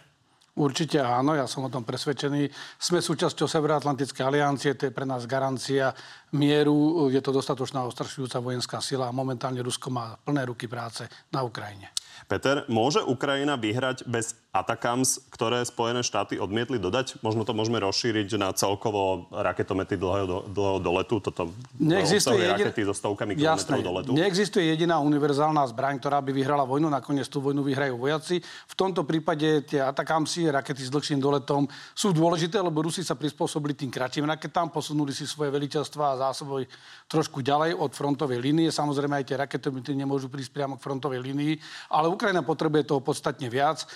Určite 0.53 1.01
áno, 1.01 1.33
ja 1.33 1.49
som 1.49 1.65
o 1.65 1.73
tom 1.73 1.81
presvedčený. 1.81 2.45
Sme 2.77 3.01
súčasťou 3.01 3.49
Severoatlantickej 3.49 4.21
aliancie, 4.21 4.77
to 4.77 4.85
je 4.85 4.93
pre 4.93 5.01
nás 5.01 5.25
garancia 5.25 5.89
mieru. 6.37 7.09
Je 7.09 7.17
to 7.25 7.33
dostatočná 7.33 7.81
ostrašujúca 7.89 8.37
vojenská 8.37 8.77
sila 8.77 9.09
a 9.09 9.15
momentálne 9.15 9.65
Rusko 9.65 9.89
má 9.89 10.13
plné 10.21 10.45
ruky 10.45 10.69
práce 10.69 11.09
na 11.33 11.41
Ukrajine. 11.41 11.89
Peter, 12.29 12.69
môže 12.69 13.01
Ukrajina 13.01 13.57
vyhrať 13.57 14.05
bez 14.05 14.37
Atakams, 14.53 15.17
ktoré 15.33 15.65
Spojené 15.65 16.05
štáty 16.05 16.37
odmietli 16.37 16.77
dodať? 16.77 17.17
Možno 17.25 17.41
to 17.41 17.57
môžeme 17.57 17.81
rozšíriť 17.81 18.37
na 18.37 18.53
celkovo 18.53 19.25
raketomety 19.33 19.97
dlhého, 19.97 20.45
dlhého 20.45 20.77
doletu. 20.77 21.17
Toto 21.17 21.49
neexistuje 21.81 22.45
jedin... 22.45 22.69
rakety 22.69 22.85
so 22.85 22.93
stovkami 22.93 23.33
kilometrov 23.33 23.81
doletu. 23.81 24.13
Neexistuje 24.13 24.69
jediná 24.69 25.01
univerzálna 25.01 25.65
zbraň, 25.73 25.97
ktorá 25.97 26.21
by 26.21 26.29
vyhrala 26.37 26.69
vojnu. 26.69 26.85
Nakoniec 26.85 27.25
tú 27.33 27.41
vojnu 27.41 27.65
vyhrajú 27.65 27.97
vojaci. 27.97 28.45
V 28.45 28.75
tomto 28.77 29.01
prípade 29.09 29.65
tie 29.65 29.81
Atakamsy, 29.81 30.45
rakety 30.53 30.85
s 30.85 30.93
dlhším 30.93 31.17
doletom, 31.17 31.65
sú 31.97 32.13
dôležité, 32.13 32.61
lebo 32.61 32.85
Rusi 32.85 33.01
sa 33.01 33.17
prispôsobili 33.17 33.73
tým 33.73 33.89
kratším 33.89 34.29
raketám, 34.29 34.69
posunuli 34.69 35.17
si 35.17 35.25
svoje 35.25 35.49
veliteľstva 35.49 36.13
a 36.13 36.29
zásoby 36.29 36.69
trošku 37.09 37.41
ďalej 37.41 37.73
od 37.73 37.89
frontovej 37.89 38.37
línie. 38.37 38.69
Samozrejme 38.69 39.17
aj 39.17 39.25
tie 39.33 39.37
raketomety 39.49 39.97
nemôžu 39.97 40.29
prísť 40.29 40.53
priamo 40.53 40.77
k 40.77 40.85
frontovej 40.85 41.25
línii, 41.25 41.57
ale 41.89 42.05
Ukrajina 42.05 42.45
potrebuje 42.45 42.85
toho 42.85 43.01
podstatne 43.01 43.49
viac. 43.49 43.89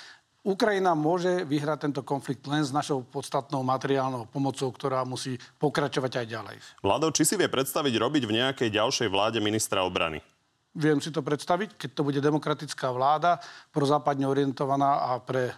Ukrajina 0.46 0.94
môže 0.94 1.44
vyhrať 1.44 1.90
tento 1.90 2.02
konflikt 2.06 2.46
len 2.48 2.64
s 2.64 2.72
našou 2.72 3.04
podstatnou 3.04 3.66
materiálnou 3.66 4.30
pomocou, 4.30 4.70
ktorá 4.72 5.04
musí 5.04 5.36
pokračovať 5.58 6.24
aj 6.24 6.26
ďalej. 6.30 6.58
Vládo, 6.80 7.12
či 7.12 7.28
si 7.28 7.36
vie 7.36 7.52
predstaviť 7.52 7.94
robiť 7.98 8.24
v 8.24 8.36
nejakej 8.42 8.70
ďalšej 8.72 9.08
vláde 9.12 9.40
ministra 9.44 9.84
obrany? 9.84 10.24
Viem 10.78 11.02
si 11.02 11.10
to 11.10 11.26
predstaviť, 11.26 11.74
keď 11.76 11.90
to 11.90 12.06
bude 12.06 12.22
demokratická 12.22 12.94
vláda, 12.94 13.42
prozápadne 13.74 14.30
orientovaná 14.30 15.10
a 15.10 15.18
pre 15.18 15.52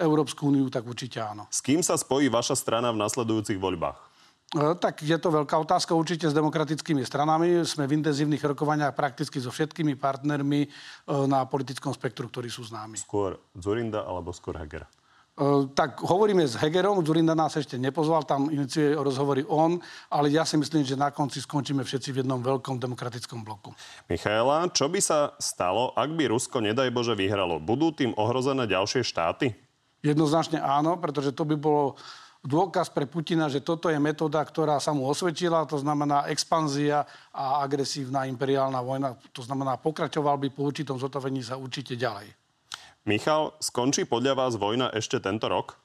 Európsku 0.00 0.48
úniu, 0.48 0.72
tak 0.72 0.88
určite 0.88 1.20
áno. 1.20 1.44
S 1.52 1.60
kým 1.60 1.84
sa 1.84 2.00
spojí 2.00 2.32
vaša 2.32 2.56
strana 2.56 2.88
v 2.88 2.98
nasledujúcich 3.04 3.60
voľbách? 3.60 4.11
E, 4.52 4.76
tak 4.76 5.00
je 5.00 5.16
to 5.16 5.32
veľká 5.32 5.56
otázka 5.56 5.96
určite 5.96 6.28
s 6.28 6.36
demokratickými 6.36 7.00
stranami. 7.08 7.64
Sme 7.64 7.88
v 7.88 7.96
intenzívnych 7.96 8.44
rokovaniach 8.44 8.92
prakticky 8.92 9.40
so 9.40 9.48
všetkými 9.48 9.96
partnermi 9.96 10.60
e, 10.64 10.68
na 11.24 11.48
politickom 11.48 11.96
spektru, 11.96 12.28
ktorí 12.28 12.52
sú 12.52 12.60
známi. 12.68 13.00
Skôr 13.00 13.40
Zurinda 13.56 14.04
alebo 14.04 14.28
skôr 14.36 14.60
Hegera? 14.60 14.84
E, 14.84 15.72
tak 15.72 16.04
hovoríme 16.04 16.44
s 16.44 16.60
Hegerom, 16.60 17.00
Zurinda 17.00 17.32
nás 17.32 17.56
ešte 17.56 17.80
nepozval, 17.80 18.28
tam 18.28 18.52
iniciuje 18.52 18.92
rozhovory 18.92 19.40
on, 19.48 19.80
ale 20.12 20.28
ja 20.28 20.44
si 20.44 20.60
myslím, 20.60 20.84
že 20.84 21.00
na 21.00 21.08
konci 21.08 21.40
skončíme 21.40 21.80
všetci 21.80 22.12
v 22.12 22.20
jednom 22.20 22.44
veľkom 22.44 22.76
demokratickom 22.76 23.40
bloku. 23.40 23.72
Michaela, 24.12 24.68
čo 24.68 24.92
by 24.92 25.00
sa 25.00 25.32
stalo, 25.40 25.96
ak 25.96 26.12
by 26.12 26.28
Rusko, 26.28 26.60
nedaj 26.60 26.92
Bože, 26.92 27.16
vyhralo? 27.16 27.56
Budú 27.56 27.88
tým 27.96 28.12
ohrozené 28.20 28.68
ďalšie 28.68 29.00
štáty? 29.00 29.56
Jednoznačne 30.04 30.60
áno, 30.60 31.00
pretože 31.00 31.32
to 31.32 31.48
by 31.48 31.56
bolo 31.56 31.96
dôkaz 32.42 32.90
pre 32.90 33.06
Putina, 33.06 33.46
že 33.46 33.62
toto 33.62 33.86
je 33.86 33.96
metóda, 34.02 34.42
ktorá 34.42 34.82
sa 34.82 34.90
mu 34.90 35.06
osvedčila, 35.06 35.62
to 35.64 35.78
znamená 35.78 36.26
expanzia 36.28 37.06
a 37.30 37.62
agresívna 37.62 38.26
imperiálna 38.26 38.82
vojna, 38.82 39.14
to 39.30 39.46
znamená 39.46 39.78
pokračoval 39.78 40.36
by 40.42 40.50
po 40.50 40.66
určitom 40.66 40.98
zotavení 40.98 41.40
sa 41.40 41.54
určite 41.54 41.94
ďalej. 41.94 42.34
Michal, 43.06 43.54
skončí 43.58 44.06
podľa 44.06 44.38
vás 44.38 44.54
vojna 44.58 44.90
ešte 44.94 45.18
tento 45.18 45.50
rok? 45.50 45.78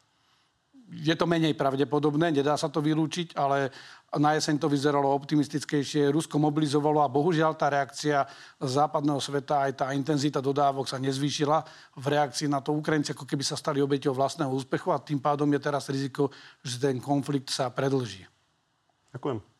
Je 0.87 1.11
to 1.19 1.27
menej 1.27 1.51
pravdepodobné, 1.57 2.31
nedá 2.31 2.55
sa 2.55 2.71
to 2.71 2.79
vylúčiť, 2.79 3.35
ale 3.35 3.73
na 4.15 4.39
jeseň 4.39 4.55
to 4.55 4.71
vyzeralo 4.71 5.11
optimistickejšie. 5.11 6.07
Rusko 6.15 6.39
mobilizovalo 6.39 7.03
a 7.03 7.11
bohužiaľ 7.11 7.59
tá 7.59 7.67
reakcia 7.67 8.23
západného 8.55 9.19
sveta, 9.19 9.67
aj 9.67 9.83
tá 9.83 9.85
intenzita 9.91 10.39
dodávok 10.39 10.87
sa 10.87 10.95
nezvýšila 10.95 11.67
v 11.99 12.05
reakcii 12.15 12.47
na 12.47 12.63
to. 12.63 12.71
Ukrajinci 12.71 13.11
ako 13.11 13.27
keby 13.27 13.43
sa 13.43 13.59
stali 13.59 13.83
obeťou 13.83 14.15
vlastného 14.15 14.47
úspechu 14.55 14.95
a 14.95 15.03
tým 15.03 15.19
pádom 15.19 15.51
je 15.51 15.59
teraz 15.59 15.91
riziko, 15.91 16.31
že 16.63 16.79
ten 16.79 17.03
konflikt 17.03 17.51
sa 17.51 17.67
predlží. 17.67 18.23
Ďakujem. 19.11 19.56